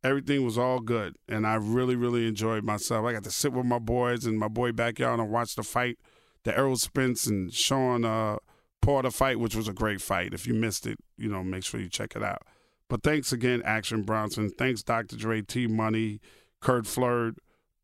Everything 0.02 0.46
was 0.46 0.58
all 0.58 0.80
good, 0.80 1.18
and 1.28 1.46
I 1.46 1.56
really, 1.56 1.98
really 1.98 2.26
enjoyed 2.26 2.64
myself. 2.64 3.06
I 3.06 3.12
got 3.12 3.26
to 3.26 3.32
sit 3.32 3.52
with 3.52 3.66
my 3.66 3.80
boys 3.80 4.26
in 4.26 4.38
my 4.38 4.48
boy 4.48 4.72
backyard 4.72 5.20
and 5.20 5.30
watch 5.30 5.56
the 5.56 5.64
fight, 5.64 6.00
the 6.44 6.58
Errol 6.58 6.78
Spence 6.78 7.28
and 7.28 7.54
Shawn 7.54 8.06
uh, 8.06 8.38
Porter 8.82 9.12
fight, 9.12 9.40
which 9.40 9.56
was 9.56 9.68
a 9.68 9.74
great 9.74 10.02
fight. 10.02 10.34
If 10.34 10.48
you 10.48 10.54
missed 10.54 10.88
it, 10.88 10.98
you 11.18 11.30
know, 11.30 11.44
make 11.44 11.64
sure 11.64 11.80
you 11.80 11.90
check 11.90 12.16
it 12.16 12.24
out. 12.24 12.44
But 12.90 13.04
thanks 13.04 13.32
again, 13.32 13.62
Action 13.64 14.02
Bronson. 14.02 14.50
Thanks, 14.50 14.82
Dr. 14.84 15.16
Dre, 15.16 15.42
T 15.42 15.68
Money, 15.68 16.20
Kurt 16.60 16.88
Flirt, 16.88 17.36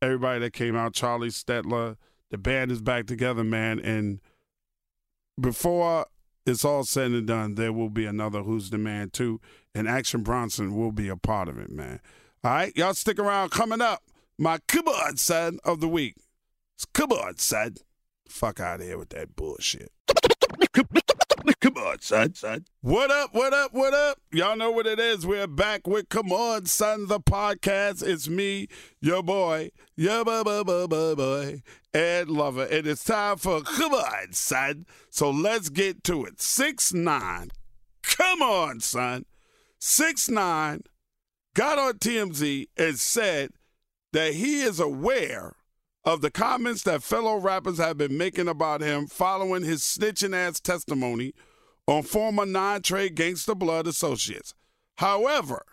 everybody 0.02 0.40
that 0.40 0.52
came 0.52 0.74
out, 0.74 0.94
Charlie 0.94 1.28
Stettler. 1.28 1.96
The 2.30 2.38
band 2.38 2.72
is 2.72 2.82
back 2.82 3.06
together, 3.06 3.44
man. 3.44 3.78
And 3.78 4.20
before 5.40 6.06
it's 6.44 6.64
all 6.64 6.84
said 6.84 7.12
and 7.12 7.26
done, 7.26 7.54
there 7.54 7.72
will 7.72 7.90
be 7.90 8.04
another 8.04 8.42
Who's 8.42 8.70
the 8.70 8.78
Man 8.78 9.10
too. 9.10 9.40
And 9.74 9.88
Action 9.88 10.22
Bronson 10.22 10.74
will 10.74 10.92
be 10.92 11.08
a 11.08 11.16
part 11.16 11.48
of 11.48 11.58
it, 11.58 11.70
man. 11.70 12.00
All 12.42 12.50
right, 12.50 12.76
y'all 12.76 12.94
stick 12.94 13.18
around. 13.18 13.50
Coming 13.50 13.80
up, 13.80 14.02
my 14.38 14.58
keyboard 14.66 15.18
son 15.18 15.58
of 15.64 15.80
the 15.80 15.88
week. 15.88 16.16
It's 16.74 16.84
keyboard 16.84 17.40
son. 17.40 17.76
Fuck 18.28 18.60
out 18.60 18.80
of 18.80 18.86
here 18.86 18.98
with 18.98 19.10
that 19.10 19.36
bullshit. 19.36 19.92
Come 21.60 21.76
on, 21.78 22.00
son, 22.00 22.34
son. 22.34 22.64
What 22.80 23.10
up, 23.10 23.34
what 23.34 23.52
up, 23.52 23.72
what 23.72 23.94
up? 23.94 24.18
Y'all 24.32 24.56
know 24.56 24.70
what 24.70 24.86
it 24.86 24.98
is. 24.98 25.26
We're 25.26 25.46
back 25.46 25.86
with 25.86 26.08
Come 26.08 26.32
On, 26.32 26.66
Son, 26.66 27.06
the 27.06 27.20
podcast. 27.20 28.06
It's 28.06 28.28
me, 28.28 28.68
your 29.00 29.22
boy, 29.22 29.70
your 29.96 30.24
boy, 30.24 30.42
boy, 30.44 30.64
boy, 30.64 30.86
boy, 30.86 31.14
boy, 31.14 31.62
Ed 31.94 32.28
Lover. 32.28 32.64
And 32.64 32.86
it's 32.86 33.04
time 33.04 33.38
for 33.38 33.62
Come 33.62 33.94
On, 33.94 34.32
Son. 34.32 34.86
So 35.10 35.30
let's 35.30 35.68
get 35.68 36.04
to 36.04 36.24
it. 36.24 36.40
Six 36.40 36.92
nine. 36.92 37.50
Come 38.02 38.42
on, 38.42 38.80
son. 38.80 39.24
Six 39.78 40.28
nine 40.28 40.82
got 41.54 41.78
on 41.78 41.94
TMZ 41.94 42.68
and 42.76 42.98
said 42.98 43.50
that 44.12 44.34
he 44.34 44.60
is 44.60 44.78
aware 44.78 45.56
of 46.06 46.20
the 46.20 46.30
comments 46.30 46.84
that 46.84 47.02
fellow 47.02 47.36
rappers 47.36 47.78
have 47.78 47.98
been 47.98 48.16
making 48.16 48.46
about 48.46 48.80
him 48.80 49.08
following 49.08 49.64
his 49.64 49.82
snitching 49.82 50.34
ass 50.34 50.60
testimony 50.60 51.34
on 51.88 52.04
former 52.04 52.46
Nine 52.46 52.80
Trey 52.80 53.10
Gangsta 53.10 53.58
Blood 53.58 53.88
associates. 53.88 54.54
However, 54.98 55.64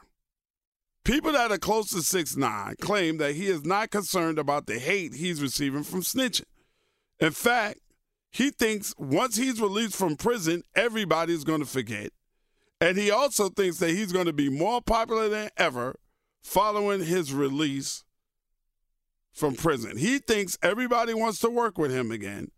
people 1.05 1.31
that 1.33 1.51
are 1.51 1.59
close 1.59 1.91
to 1.91 2.01
6 2.01 2.35
9 2.35 2.75
claim 2.81 3.19
that 3.19 3.35
he 3.35 3.45
is 3.45 3.63
not 3.63 3.91
concerned 3.91 4.39
about 4.39 4.65
the 4.65 4.79
hate 4.79 5.13
he's 5.13 5.41
receiving 5.41 5.83
from 5.83 6.01
snitching. 6.01 6.45
In 7.19 7.31
fact, 7.31 7.79
he 8.31 8.49
thinks 8.49 8.95
once 8.97 9.35
he's 9.35 9.61
released 9.61 9.95
from 9.95 10.17
prison, 10.17 10.63
everybody's 10.75 11.43
going 11.43 11.59
to 11.59 11.67
forget. 11.67 12.09
And 12.81 12.97
he 12.97 13.11
also 13.11 13.49
thinks 13.49 13.77
that 13.77 13.91
he's 13.91 14.11
going 14.11 14.25
to 14.25 14.33
be 14.33 14.49
more 14.49 14.81
popular 14.81 15.29
than 15.29 15.51
ever 15.57 15.95
following 16.41 17.03
his 17.03 17.31
release 17.31 18.03
from 19.33 19.55
prison. 19.55 19.97
He 19.97 20.19
thinks 20.19 20.57
everybody 20.61 21.13
wants 21.13 21.39
to 21.39 21.49
work 21.49 21.77
with 21.77 21.91
him 21.91 22.11
again, 22.11 22.51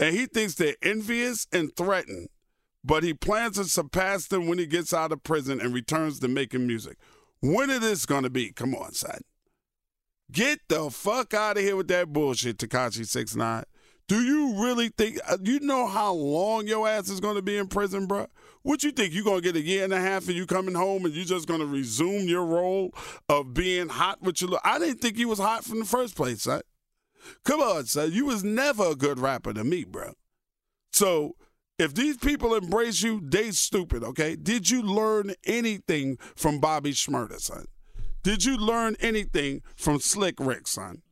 and 0.00 0.14
he 0.14 0.26
thinks 0.26 0.54
they're 0.54 0.76
envious 0.82 1.46
and 1.52 1.74
threatened, 1.76 2.28
but 2.84 3.04
he 3.04 3.14
plans 3.14 3.56
to 3.56 3.64
surpass 3.64 4.26
them 4.26 4.46
when 4.48 4.58
he 4.58 4.66
gets 4.66 4.92
out 4.92 5.12
of 5.12 5.22
prison 5.22 5.60
and 5.60 5.72
returns 5.72 6.18
to 6.20 6.28
making 6.28 6.66
music. 6.66 6.98
When 7.40 7.70
is 7.70 7.80
this 7.80 8.06
going 8.06 8.24
to 8.24 8.30
be? 8.30 8.52
Come 8.52 8.74
on, 8.74 8.92
son. 8.92 9.20
Get 10.30 10.60
the 10.68 10.90
fuck 10.90 11.32
out 11.32 11.56
of 11.56 11.62
here 11.62 11.76
with 11.76 11.88
that 11.88 12.12
bullshit, 12.12 12.58
Tekashi 12.58 13.06
Six 13.06 13.34
Nine. 13.34 13.64
Do 14.08 14.22
you 14.22 14.54
really 14.62 14.88
think 14.88 15.18
uh, 15.28 15.36
you 15.42 15.60
know 15.60 15.86
how 15.86 16.12
long 16.12 16.66
your 16.66 16.88
ass 16.88 17.10
is 17.10 17.20
going 17.20 17.36
to 17.36 17.42
be 17.42 17.58
in 17.58 17.68
prison, 17.68 18.06
bro? 18.06 18.26
What 18.62 18.82
you 18.82 18.90
think? 18.90 19.14
you're 19.14 19.24
gonna 19.24 19.40
get 19.40 19.56
a 19.56 19.60
year 19.60 19.84
and 19.84 19.92
a 19.92 20.00
half 20.00 20.26
and 20.26 20.36
you 20.36 20.46
coming 20.46 20.74
home 20.74 21.04
and 21.04 21.14
you 21.14 21.24
just 21.24 21.46
gonna 21.46 21.64
resume 21.64 22.26
your 22.26 22.44
role 22.44 22.92
of 23.28 23.54
being 23.54 23.88
hot 23.88 24.20
with 24.22 24.40
your? 24.40 24.58
I 24.64 24.78
didn't 24.78 25.00
think 25.00 25.16
you 25.18 25.28
was 25.28 25.38
hot 25.38 25.64
from 25.64 25.78
the 25.78 25.84
first 25.84 26.16
place, 26.16 26.42
son. 26.42 26.62
Come 27.44 27.60
on, 27.60 27.84
son. 27.84 28.12
You 28.12 28.26
was 28.26 28.42
never 28.42 28.90
a 28.90 28.94
good 28.94 29.18
rapper 29.18 29.52
to 29.52 29.62
me, 29.62 29.84
bro. 29.84 30.14
So 30.92 31.36
if 31.78 31.94
these 31.94 32.16
people 32.16 32.54
embrace 32.54 33.02
you, 33.02 33.20
they 33.22 33.50
stupid, 33.52 34.02
okay? 34.02 34.36
Did 34.36 34.68
you 34.68 34.82
learn 34.82 35.32
anything 35.44 36.18
from 36.34 36.60
Bobby 36.60 36.92
Shmurda, 36.92 37.40
son? 37.40 37.66
Did 38.22 38.44
you 38.44 38.56
learn 38.56 38.96
anything 39.00 39.62
from 39.76 40.00
Slick 40.00 40.34
Rick, 40.38 40.66
son? 40.66 41.02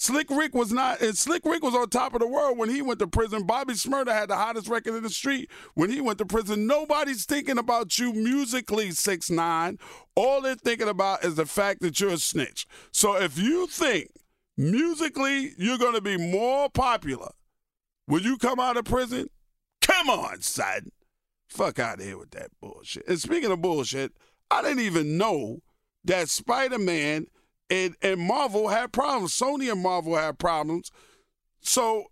Slick 0.00 0.30
Rick 0.30 0.54
was 0.54 0.72
not, 0.72 1.00
and 1.00 1.18
Slick 1.18 1.44
Rick 1.44 1.64
was 1.64 1.74
on 1.74 1.90
top 1.90 2.14
of 2.14 2.20
the 2.20 2.28
world 2.28 2.56
when 2.56 2.70
he 2.70 2.82
went 2.82 3.00
to 3.00 3.08
prison. 3.08 3.42
Bobby 3.42 3.74
Shmurda 3.74 4.12
had 4.12 4.30
the 4.30 4.36
hottest 4.36 4.68
record 4.68 4.94
in 4.94 5.02
the 5.02 5.10
street 5.10 5.50
when 5.74 5.90
he 5.90 6.00
went 6.00 6.18
to 6.18 6.24
prison. 6.24 6.68
Nobody's 6.68 7.24
thinking 7.24 7.58
about 7.58 7.98
you 7.98 8.12
musically, 8.12 8.92
six 8.92 9.28
nine. 9.28 9.76
All 10.14 10.40
they're 10.40 10.54
thinking 10.54 10.88
about 10.88 11.24
is 11.24 11.34
the 11.34 11.46
fact 11.46 11.80
that 11.80 11.98
you're 11.98 12.10
a 12.10 12.18
snitch. 12.18 12.64
So 12.92 13.16
if 13.16 13.36
you 13.36 13.66
think 13.66 14.12
musically 14.56 15.52
you're 15.58 15.78
going 15.78 15.94
to 15.94 16.00
be 16.00 16.16
more 16.16 16.70
popular 16.70 17.32
when 18.06 18.22
you 18.22 18.38
come 18.38 18.60
out 18.60 18.76
of 18.76 18.84
prison, 18.84 19.28
come 19.80 20.08
on, 20.08 20.42
son. 20.42 20.90
Fuck 21.48 21.80
out 21.80 21.98
of 21.98 22.04
here 22.04 22.18
with 22.18 22.30
that 22.30 22.50
bullshit. 22.60 23.08
And 23.08 23.18
speaking 23.18 23.50
of 23.50 23.60
bullshit, 23.60 24.12
I 24.48 24.62
didn't 24.62 24.84
even 24.84 25.18
know 25.18 25.58
that 26.04 26.28
Spider 26.28 26.78
Man 26.78 27.26
and, 27.70 27.96
and 28.02 28.20
Marvel 28.20 28.68
had 28.68 28.92
problems. 28.92 29.38
Sony 29.38 29.70
and 29.70 29.82
Marvel 29.82 30.16
had 30.16 30.38
problems. 30.38 30.90
So 31.60 32.04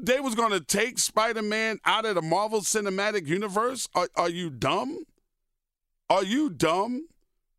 they 0.00 0.20
was 0.20 0.34
gonna 0.34 0.60
take 0.60 0.98
Spider-Man 0.98 1.78
out 1.84 2.04
of 2.04 2.14
the 2.14 2.22
Marvel 2.22 2.60
Cinematic 2.60 3.26
Universe. 3.26 3.88
Are, 3.94 4.08
are 4.16 4.30
you 4.30 4.50
dumb? 4.50 5.04
Are 6.08 6.24
you 6.24 6.50
dumb? 6.50 7.08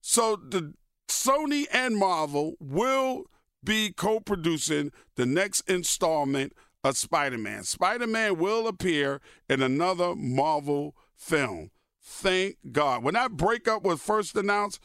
So 0.01 0.35
the 0.35 0.73
Sony 1.07 1.65
and 1.71 1.95
Marvel 1.97 2.55
will 2.59 3.25
be 3.63 3.91
co-producing 3.91 4.91
the 5.15 5.25
next 5.25 5.61
installment 5.61 6.53
of 6.83 6.97
Spider-Man. 6.97 7.63
Spider-Man 7.63 8.37
will 8.37 8.67
appear 8.67 9.21
in 9.49 9.61
another 9.61 10.15
Marvel 10.15 10.95
film. 11.15 11.71
Thank 12.01 12.57
God. 12.71 13.03
When 13.03 13.15
that 13.15 13.31
breakup 13.31 13.83
was 13.83 14.01
first 14.01 14.35
announced, 14.35 14.79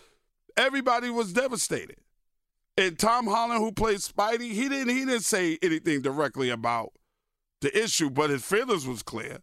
everybody 0.56 1.10
was 1.10 1.34
devastated. 1.34 1.98
And 2.80 2.98
Tom 2.98 3.26
Holland, 3.26 3.60
who 3.60 3.72
plays 3.72 4.10
Spidey, 4.10 4.52
he 4.52 4.66
didn't 4.66 4.88
he 4.88 5.04
didn't 5.04 5.20
say 5.20 5.58
anything 5.60 6.00
directly 6.00 6.48
about 6.48 6.92
the 7.60 7.78
issue, 7.78 8.08
but 8.08 8.30
his 8.30 8.42
feelings 8.42 8.86
was 8.86 9.02
clear. 9.02 9.40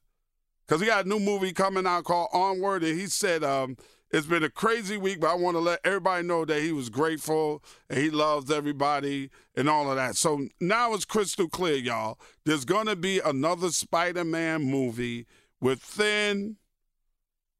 Cause 0.68 0.82
he 0.82 0.88
got 0.88 1.06
a 1.06 1.08
new 1.08 1.20
movie 1.20 1.54
coming 1.54 1.86
out 1.86 2.06
called 2.06 2.30
Onward, 2.34 2.84
and 2.84 3.00
he 3.00 3.06
said, 3.06 3.44
um, 3.44 3.78
it's 4.10 4.26
been 4.26 4.44
a 4.44 4.50
crazy 4.50 4.98
week, 4.98 5.20
but 5.20 5.30
I 5.30 5.36
want 5.36 5.54
to 5.54 5.60
let 5.60 5.82
everybody 5.84 6.26
know 6.26 6.46
that 6.46 6.64
he 6.64 6.72
was 6.72 6.90
grateful 6.90 7.64
and 7.92 8.00
he 8.00 8.10
loves 8.10 8.50
everybody 8.50 9.30
and 9.56 9.70
all 9.70 9.88
of 9.92 9.98
that. 9.98 10.16
So 10.16 10.48
now 10.60 10.96
it's 10.96 11.06
crystal 11.06 11.48
clear, 11.48 11.76
y'all. 11.76 12.18
There's 12.44 12.66
gonna 12.66 12.96
be 12.96 13.20
another 13.20 13.70
Spider-Man 13.70 14.64
movie 14.64 15.28
within 15.62 16.56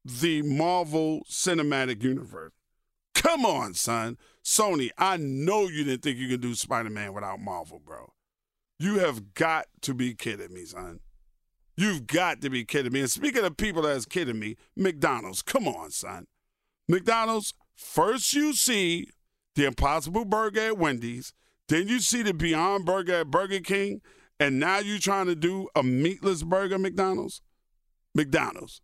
the 0.04 0.42
Marvel 0.42 1.22
Cinematic 1.30 2.02
Universe. 2.02 2.57
Come 3.18 3.44
on, 3.44 3.74
son. 3.74 4.16
Sony, 4.44 4.90
I 4.96 5.16
know 5.16 5.66
you 5.66 5.82
didn't 5.82 6.02
think 6.02 6.18
you 6.18 6.28
could 6.28 6.40
do 6.40 6.54
Spider 6.54 6.88
Man 6.88 7.12
without 7.12 7.40
Marvel, 7.40 7.80
bro. 7.84 8.12
You 8.78 9.00
have 9.00 9.34
got 9.34 9.66
to 9.82 9.92
be 9.92 10.14
kidding 10.14 10.54
me, 10.54 10.64
son. 10.64 11.00
You've 11.76 12.06
got 12.06 12.40
to 12.42 12.50
be 12.50 12.64
kidding 12.64 12.92
me. 12.92 13.00
And 13.00 13.10
speaking 13.10 13.44
of 13.44 13.56
people 13.56 13.82
that's 13.82 14.06
kidding 14.06 14.38
me, 14.38 14.56
McDonald's, 14.76 15.42
come 15.42 15.66
on, 15.66 15.90
son. 15.90 16.26
McDonald's, 16.88 17.54
first 17.74 18.32
you 18.34 18.52
see 18.52 19.08
the 19.56 19.64
Impossible 19.64 20.24
Burger 20.24 20.68
at 20.68 20.78
Wendy's, 20.78 21.32
then 21.68 21.88
you 21.88 21.98
see 21.98 22.22
the 22.22 22.32
Beyond 22.32 22.86
Burger 22.86 23.14
at 23.20 23.32
Burger 23.32 23.60
King, 23.60 24.00
and 24.38 24.60
now 24.60 24.78
you're 24.78 25.00
trying 25.00 25.26
to 25.26 25.34
do 25.34 25.68
a 25.74 25.82
meatless 25.82 26.44
burger, 26.44 26.78
McDonald's? 26.78 27.42
McDonald's. 28.14 28.80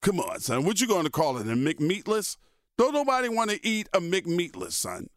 Come 0.00 0.18
on, 0.18 0.40
son. 0.40 0.64
What 0.64 0.80
you 0.80 0.86
going 0.86 1.04
to 1.04 1.10
call 1.10 1.36
it? 1.36 1.46
A 1.46 1.54
McMeatless? 1.54 2.38
Don't 2.80 2.94
nobody 2.94 3.28
want 3.28 3.50
to 3.50 3.60
eat 3.62 3.90
a 3.92 4.00
McMeatless, 4.00 4.72
son. 4.72 5.08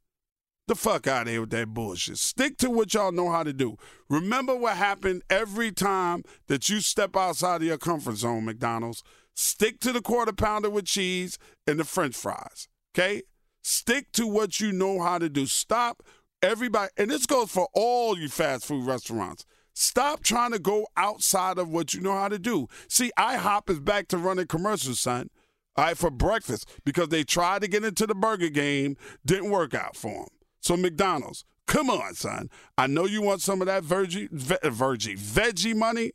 The 0.68 0.76
fuck 0.76 1.08
out 1.08 1.28
of 1.28 1.32
here 1.32 1.40
with 1.40 1.52
that 1.52 1.74
bullshit. 1.74 2.18
Stick 2.18 2.58
to 2.58 2.70
what 2.70 2.94
y'all 2.94 3.14
know 3.14 3.32
how 3.32 3.42
to 3.42 3.54
do. 3.54 3.78
Remember 4.10 4.54
what 4.54 4.76
happened 4.76 5.22
every 5.30 5.72
time 5.72 6.24
that 6.48 6.68
you 6.68 6.82
step 6.82 7.16
outside 7.16 7.62
of 7.62 7.64
your 7.64 7.78
comfort 7.78 8.18
zone, 8.18 8.44
McDonald's. 8.44 9.02
Stick 9.34 9.80
to 9.80 9.94
the 9.94 10.02
quarter 10.02 10.34
pounder 10.34 10.70
with 10.70 10.84
cheese 10.84 11.40
and 11.66 11.80
the 11.80 11.86
french 11.86 12.18
fries. 12.18 12.68
Okay? 12.94 13.22
Stick 13.62 14.12
to 14.12 14.28
what 14.28 14.60
you 14.60 14.74
know 14.74 15.02
how 15.02 15.18
to 15.18 15.30
do. 15.30 15.46
Stop 15.46 16.04
everybody, 16.42 16.92
and 16.98 17.10
this 17.10 17.26
goes 17.26 17.50
for 17.50 17.70
all 17.74 18.20
you 18.20 18.28
fast 18.28 18.66
food 18.66 18.86
restaurants. 18.86 19.46
Stop 19.74 20.22
trying 20.22 20.52
to 20.52 20.60
go 20.60 20.86
outside 20.98 21.58
of 21.58 21.70
what 21.70 21.94
you 21.94 22.02
know 22.02 22.12
how 22.12 22.28
to 22.28 22.40
do. 22.40 22.68
See, 22.90 23.14
IHOP 23.18 23.70
is 23.70 23.80
back 23.80 24.10
to 24.10 24.18
running 24.18 24.48
commercials, 24.48 25.00
son. 25.00 25.30
All 25.76 25.86
right, 25.86 25.98
for 25.98 26.12
breakfast 26.12 26.70
because 26.86 27.10
they 27.10 27.24
tried 27.24 27.62
to 27.62 27.68
get 27.68 27.84
into 27.84 28.06
the 28.06 28.14
burger 28.14 28.50
game, 28.50 28.96
didn't 29.26 29.50
work 29.50 29.74
out 29.74 29.96
for 29.96 30.12
them. 30.12 30.28
So 30.60 30.78
McDonald's, 30.78 31.46
come 31.66 31.90
on, 31.90 32.14
son. 32.14 32.50
I 32.78 32.88
know 32.88 33.06
you 33.06 33.22
want 33.22 33.42
some 33.42 33.62
of 33.62 33.68
that 33.68 33.84
virgie, 33.84 34.30
ve- 34.32 34.58
virgie, 34.64 35.16
veggie 35.16 35.76
money, 35.76 36.12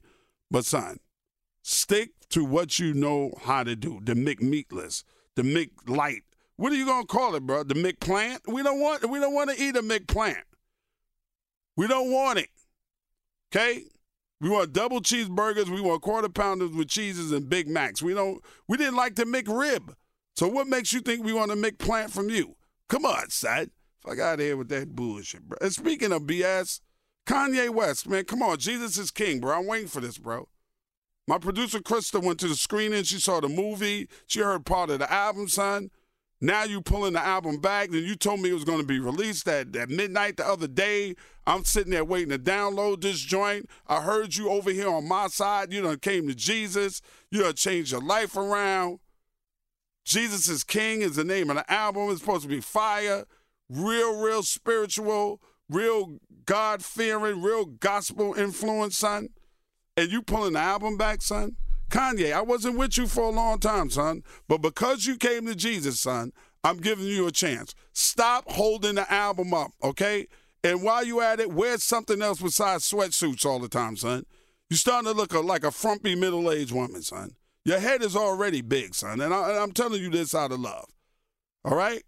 but 0.51 0.65
son, 0.65 0.99
stick 1.63 2.11
to 2.31 2.45
what 2.45 2.79
you 2.79 2.95
know 2.95 3.33
how 3.43 3.65
to 3.65 3.75
do. 3.75 4.01
The 4.03 4.15
McMeatless, 4.15 5.03
the 5.35 5.43
McLight. 5.43 6.23
What 6.57 6.73
are 6.73 6.77
you 6.77 6.87
gonna 6.87 7.07
call 7.07 7.35
it, 7.35 7.45
bro? 7.45 7.63
The 7.65 7.75
McPlant? 7.75 8.41
We 8.47 8.63
don't 8.63 8.81
want. 8.81 9.09
We 9.09 9.21
don't 9.21 9.35
want 9.35 9.51
to 9.51 9.63
eat 9.63 9.77
a 9.77 9.83
McPlant. 9.83 10.43
We 11.77 11.87
don't 11.87 12.11
want 12.11 12.39
it. 12.41 12.49
Okay. 13.55 13.85
We 14.41 14.49
want 14.49 14.73
double 14.73 15.01
cheeseburgers. 15.01 15.69
We 15.69 15.81
want 15.81 16.03
quarter 16.03 16.29
pounders 16.29 16.71
with 16.71 16.89
cheeses 16.89 17.33
and 17.33 17.49
Big 17.49 17.69
Macs. 17.69 18.03
We 18.03 18.15
don't. 18.15 18.43
We 18.69 18.77
didn't 18.77 18.97
like 18.97 19.17
the 19.17 19.25
McRib. 19.25 19.95
So 20.37 20.47
what 20.47 20.69
makes 20.69 20.93
you 20.93 21.01
think 21.01 21.25
we 21.25 21.33
want 21.33 21.51
a 21.51 21.57
McPlant 21.57 22.11
from 22.11 22.31
you? 22.31 22.55
Come 22.89 23.05
on, 23.05 23.31
son. 23.31 23.71
Fuck 24.05 24.21
out 24.21 24.35
of 24.35 24.41
here 24.41 24.57
with 24.57 24.69
that 24.69 24.95
bullshit, 24.95 25.43
bro. 25.43 25.59
And 25.61 25.73
speaking 25.73 26.13
of 26.13 26.23
BS, 26.23 26.81
Kanye 27.27 27.71
West, 27.71 28.09
man, 28.09 28.25
come 28.25 28.43
on. 28.43 28.59
Jesus 28.59 28.97
is 28.97 29.11
king, 29.11 29.41
bro. 29.41 29.59
I'm 29.59 29.67
waiting 29.67 29.89
for 29.89 30.01
this, 30.01 30.19
bro. 30.19 30.49
My 31.27 31.39
producer 31.39 31.81
Krista 31.81 32.23
went 32.23 32.39
to 32.41 32.49
the 32.49 32.55
screening. 32.55 33.03
She 33.03 33.19
saw 33.19 33.41
the 33.41 33.49
movie. 33.49 34.09
She 34.27 34.41
heard 34.41 34.65
part 34.65 34.91
of 34.91 35.01
the 35.01 35.13
album, 35.13 35.49
son. 35.49 35.91
Now 36.41 36.65
you 36.65 36.81
pulling 36.81 37.15
the 37.15 37.25
album 37.25 37.61
back. 37.61 37.91
Then 37.91 38.05
you 38.05 38.15
told 38.15 38.41
me 38.41 38.51
it 38.51 38.55
was 38.55 38.65
going 38.65 38.81
to 38.81 38.87
be 38.87 39.01
released 39.01 39.49
at, 39.49 39.75
at 39.75 39.91
midnight 39.91 40.37
the 40.37 40.47
other 40.47 40.69
day. 40.69 41.15
I'm 41.47 41.65
sitting 41.65 41.91
there 41.91 42.05
waiting 42.05 42.31
to 42.31 42.39
download 42.39 43.01
this 43.01 43.19
joint. 43.19 43.69
I 43.87 44.03
heard 44.03 44.37
you 44.37 44.51
over 44.51 44.71
here 44.71 44.89
on 44.89 45.09
my 45.09 45.27
side. 45.29 45.73
You 45.73 45.83
done 45.83 45.99
came 45.99 46.29
to 46.29 46.35
Jesus. 46.35 47.01
You 47.31 47.43
done 47.43 47.55
changed 47.55 47.91
your 47.91 48.03
life 48.03 48.37
around. 48.37 49.01
Jesus 50.05 50.49
is 50.49 50.65
King 50.65 51.03
is 51.03 51.17
the 51.17 51.25
name 51.25 51.51
of 51.51 51.57
the 51.57 51.71
album. 51.71 52.11
It's 52.11 52.21
supposed 52.21 52.45
to 52.45 52.49
be 52.49 52.61
fire, 52.61 53.25
real, 53.69 54.21
real 54.21 54.43
spiritual, 54.43 55.41
real 55.69 56.19
God 56.47 56.83
fearing, 56.85 57.43
real 57.43 57.67
gospel 57.67 58.33
influence, 58.35 58.97
son. 58.97 59.29
And 59.97 60.11
you 60.11 60.23
pulling 60.23 60.55
the 60.55 60.61
album 60.61 60.97
back, 60.97 61.21
son? 61.21 61.57
Kanye, 61.89 62.33
I 62.33 62.43
wasn't 62.43 62.79
with 62.79 62.99
you 62.99 63.07
for 63.07 63.25
a 63.25 63.31
long 63.31 63.59
time, 63.59 63.91
son. 63.91 64.23
But 64.47 64.59
because 64.59 65.07
you 65.07 65.17
came 65.17 65.47
to 65.47 65.55
Jesus, 65.55 66.01
son, 66.01 66.33
I'm 66.65 66.79
giving 66.79 67.07
you 67.07 67.27
a 67.27 67.33
chance. 67.33 67.75
Stop 67.93 68.51
holding 68.51 68.97
the 68.97 69.11
album 69.13 69.55
up, 69.55 69.73
okay? 69.83 70.27
And 70.65 70.83
while 70.83 71.05
you 71.05 71.21
at 71.21 71.41
it, 71.41 71.53
wear 71.53 71.79
something 71.79 72.21
else 72.21 72.41
besides 72.43 72.91
sweatsuits 72.91 73.47
all 73.47 73.59
the 73.59 73.69
time, 73.69 73.97
son. 73.97 74.25
You're 74.69 74.77
starting 74.77 75.11
to 75.11 75.17
look 75.17 75.33
like 75.33 75.65
a 75.65 75.71
frumpy 75.71 76.15
middle 76.15 76.51
aged 76.51 76.73
woman, 76.73 77.03
son. 77.03 77.37
Your 77.65 77.79
head 77.79 78.03
is 78.03 78.17
already 78.17 78.61
big, 78.61 78.95
son. 78.95 79.21
And, 79.21 79.33
I, 79.33 79.63
am 79.63 79.73
telling 79.73 80.03
you 80.03 80.11
this 80.11 80.35
out 80.35 80.53
of 80.53 80.61
love. 80.61 80.87
All 81.65 81.77
right? 81.77 82.03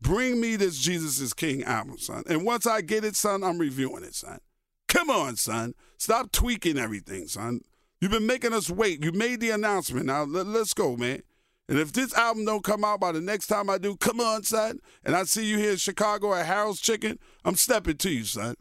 Bring 0.00 0.40
me 0.40 0.56
this 0.56 0.78
Jesus 0.78 1.20
is 1.20 1.34
King 1.34 1.62
album, 1.64 1.98
son. 1.98 2.24
And 2.26 2.44
once 2.44 2.66
I 2.66 2.80
get 2.80 3.04
it, 3.04 3.16
son, 3.16 3.44
I'm 3.44 3.58
reviewing 3.58 4.02
it, 4.02 4.14
son. 4.14 4.38
Come 4.88 5.10
on, 5.10 5.36
son. 5.36 5.74
Stop 5.98 6.32
tweaking 6.32 6.78
everything, 6.78 7.26
son. 7.28 7.60
You've 8.00 8.10
been 8.10 8.26
making 8.26 8.54
us 8.54 8.70
wait. 8.70 9.04
You 9.04 9.12
made 9.12 9.40
the 9.40 9.50
announcement. 9.50 10.06
Now 10.06 10.24
let, 10.24 10.46
us 10.46 10.72
go, 10.72 10.96
man. 10.96 11.22
And 11.68 11.78
if 11.78 11.92
this 11.92 12.14
album 12.14 12.44
don't 12.44 12.64
come 12.64 12.84
out 12.84 13.00
by 13.00 13.12
the 13.12 13.20
next 13.20 13.46
time 13.46 13.68
I 13.68 13.78
do, 13.78 13.96
come 13.96 14.20
on, 14.20 14.42
son. 14.42 14.80
And 15.04 15.14
I 15.14 15.24
see 15.24 15.44
you 15.44 15.58
here 15.58 15.72
in 15.72 15.76
Chicago 15.76 16.34
at 16.34 16.46
Harold's 16.46 16.80
Chicken, 16.80 17.18
I'm 17.44 17.56
stepping 17.56 17.98
to 17.98 18.10
you, 18.10 18.24
son. 18.24 18.54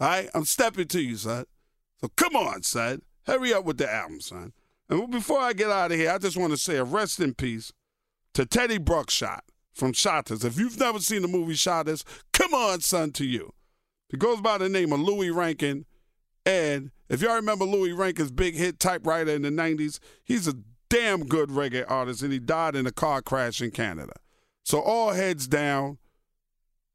All 0.00 0.08
right? 0.08 0.30
I'm 0.34 0.44
stepping 0.44 0.88
to 0.88 1.00
you, 1.00 1.16
son. 1.16 1.44
So 2.00 2.08
come 2.16 2.36
on, 2.36 2.62
son. 2.62 3.02
Hurry 3.26 3.52
up 3.52 3.64
with 3.64 3.78
the 3.78 3.92
album, 3.92 4.20
son. 4.20 4.52
And 4.88 5.10
before 5.10 5.40
I 5.40 5.52
get 5.52 5.70
out 5.70 5.90
of 5.90 5.98
here, 5.98 6.12
I 6.12 6.18
just 6.18 6.36
want 6.36 6.52
to 6.52 6.56
say 6.56 6.76
a 6.76 6.84
rest 6.84 7.20
in 7.20 7.34
peace 7.34 7.72
to 8.34 8.46
Teddy 8.46 8.78
Bruckshot 8.78 9.44
from 9.74 9.92
Shottas. 9.92 10.44
If 10.44 10.58
you've 10.58 10.78
never 10.78 11.00
seen 11.00 11.22
the 11.22 11.28
movie 11.28 11.54
Shottas, 11.54 12.04
come 12.32 12.54
on, 12.54 12.80
son, 12.80 13.10
to 13.12 13.24
you. 13.24 13.52
It 14.10 14.20
goes 14.20 14.40
by 14.40 14.58
the 14.58 14.68
name 14.68 14.92
of 14.92 15.00
Louie 15.00 15.30
Rankin. 15.30 15.84
And 16.46 16.92
if 17.08 17.20
y'all 17.20 17.34
remember 17.34 17.64
Louie 17.64 17.92
Rankin's 17.92 18.30
big 18.30 18.54
hit 18.54 18.78
typewriter 18.78 19.32
in 19.32 19.42
the 19.42 19.50
90s, 19.50 19.98
he's 20.24 20.46
a 20.46 20.54
damn 20.88 21.24
good 21.24 21.50
reggae 21.50 21.84
artist 21.88 22.22
and 22.22 22.32
he 22.32 22.38
died 22.38 22.76
in 22.76 22.86
a 22.86 22.92
car 22.92 23.20
crash 23.20 23.60
in 23.60 23.72
Canada. 23.72 24.12
So 24.62 24.80
all 24.80 25.12
heads 25.12 25.48
down, 25.48 25.98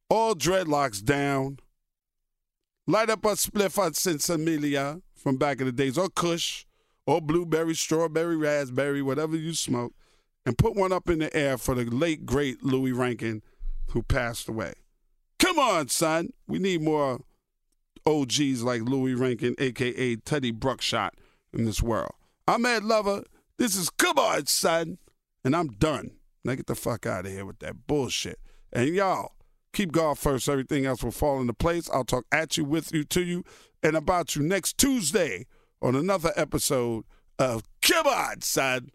all 0.09 0.33
dreadlocks 0.33 1.03
down. 1.03 1.59
Light 2.87 3.09
up 3.09 3.25
a 3.25 3.29
spliff 3.29 3.77
on 3.77 3.91
Sinsemilla 3.91 5.01
from 5.13 5.37
back 5.37 5.59
in 5.59 5.65
the 5.65 5.71
days, 5.71 5.97
or 5.97 6.09
Kush 6.09 6.65
or 7.05 7.21
blueberry, 7.21 7.75
strawberry, 7.75 8.37
raspberry, 8.37 9.01
whatever 9.01 9.35
you 9.35 9.53
smoke, 9.53 9.93
and 10.45 10.57
put 10.57 10.75
one 10.75 10.91
up 10.91 11.09
in 11.09 11.19
the 11.19 11.35
air 11.35 11.57
for 11.57 11.75
the 11.75 11.85
late, 11.85 12.25
great 12.25 12.63
Louie 12.63 12.91
Rankin 12.91 13.41
who 13.89 14.01
passed 14.01 14.47
away. 14.47 14.73
Come 15.39 15.59
on, 15.59 15.89
son. 15.89 16.31
We 16.47 16.59
need 16.59 16.81
more 16.81 17.21
OGs 18.05 18.63
like 18.63 18.81
Louie 18.81 19.13
Rankin, 19.13 19.55
aka 19.59 20.15
Teddy 20.17 20.51
Bruckshot, 20.51 21.15
in 21.53 21.65
this 21.65 21.81
world. 21.81 22.13
I'm 22.47 22.65
Ed 22.65 22.83
Lover. 22.83 23.23
This 23.57 23.75
is 23.75 23.89
Come 23.89 24.17
On, 24.17 24.45
son. 24.45 24.97
And 25.43 25.55
I'm 25.55 25.69
done. 25.69 26.11
Now 26.43 26.55
get 26.55 26.67
the 26.67 26.75
fuck 26.75 27.05
out 27.05 27.25
of 27.25 27.31
here 27.31 27.45
with 27.45 27.59
that 27.59 27.87
bullshit. 27.87 28.39
And 28.71 28.89
y'all, 28.89 29.33
keep 29.73 29.91
God 29.91 30.17
first. 30.17 30.49
Everything 30.49 30.85
else 30.85 31.03
will 31.03 31.11
fall 31.11 31.39
into 31.41 31.53
place. 31.53 31.89
I'll 31.89 32.03
talk 32.03 32.25
at 32.31 32.57
you, 32.57 32.65
with 32.65 32.93
you, 32.93 33.03
to 33.05 33.21
you, 33.21 33.43
and 33.83 33.95
about 33.95 34.35
you 34.35 34.43
next 34.43 34.77
Tuesday 34.77 35.45
on 35.81 35.95
another 35.95 36.31
episode 36.35 37.05
of 37.37 37.63
Come 37.81 38.07
On, 38.07 38.41
son. 38.41 38.91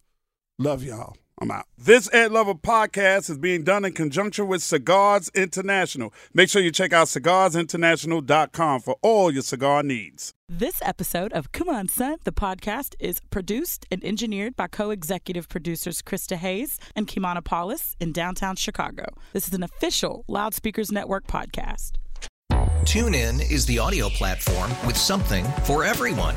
Love 0.59 0.83
y'all. 0.83 1.17
I'm 1.39 1.51
out. 1.51 1.67
This 1.77 2.09
Ed 2.15 2.33
Lover 2.33 2.55
podcast 2.55 3.29
is 3.29 3.37
being 3.37 3.63
done 3.63 3.85
in 3.85 3.93
conjunction 3.93 4.49
with 4.49 4.63
Cigars 4.63 5.31
International. 5.35 6.13
Make 6.33 6.49
sure 6.49 6.63
you 6.63 6.71
check 6.71 6.95
out 6.95 7.09
cigarsinternational.com 7.09 8.81
for 8.81 8.97
all 9.03 9.31
your 9.31 9.43
cigar 9.43 9.83
needs. 9.83 10.33
This 10.49 10.81
episode 10.83 11.35
of 11.35 11.53
C'Mon 11.53 11.89
Son, 11.89 12.17
the 12.25 12.33
podcast, 12.33 12.95
is 12.99 13.21
produced 13.31 13.85
and 13.91 14.03
engineered 14.03 14.57
by 14.57 14.67
co 14.69 14.91
executive 14.91 15.49
producers 15.49 16.01
Krista 16.01 16.37
Hayes 16.37 16.79
and 16.95 17.07
Kimana 17.07 17.45
Paulus 17.45 17.97
in 18.01 18.13
downtown 18.13 18.57
Chicago. 18.57 19.05
This 19.35 19.47
is 19.47 19.55
an 19.55 19.63
official 19.63 20.25
Loudspeakers 20.29 20.91
Network 20.91 21.27
podcast. 21.27 21.93
TuneIn 22.87 23.51
is 23.51 23.67
the 23.67 23.79
audio 23.79 24.09
platform 24.09 24.71
with 24.87 24.97
something 24.97 25.45
for 25.65 25.85
everyone. 25.85 26.37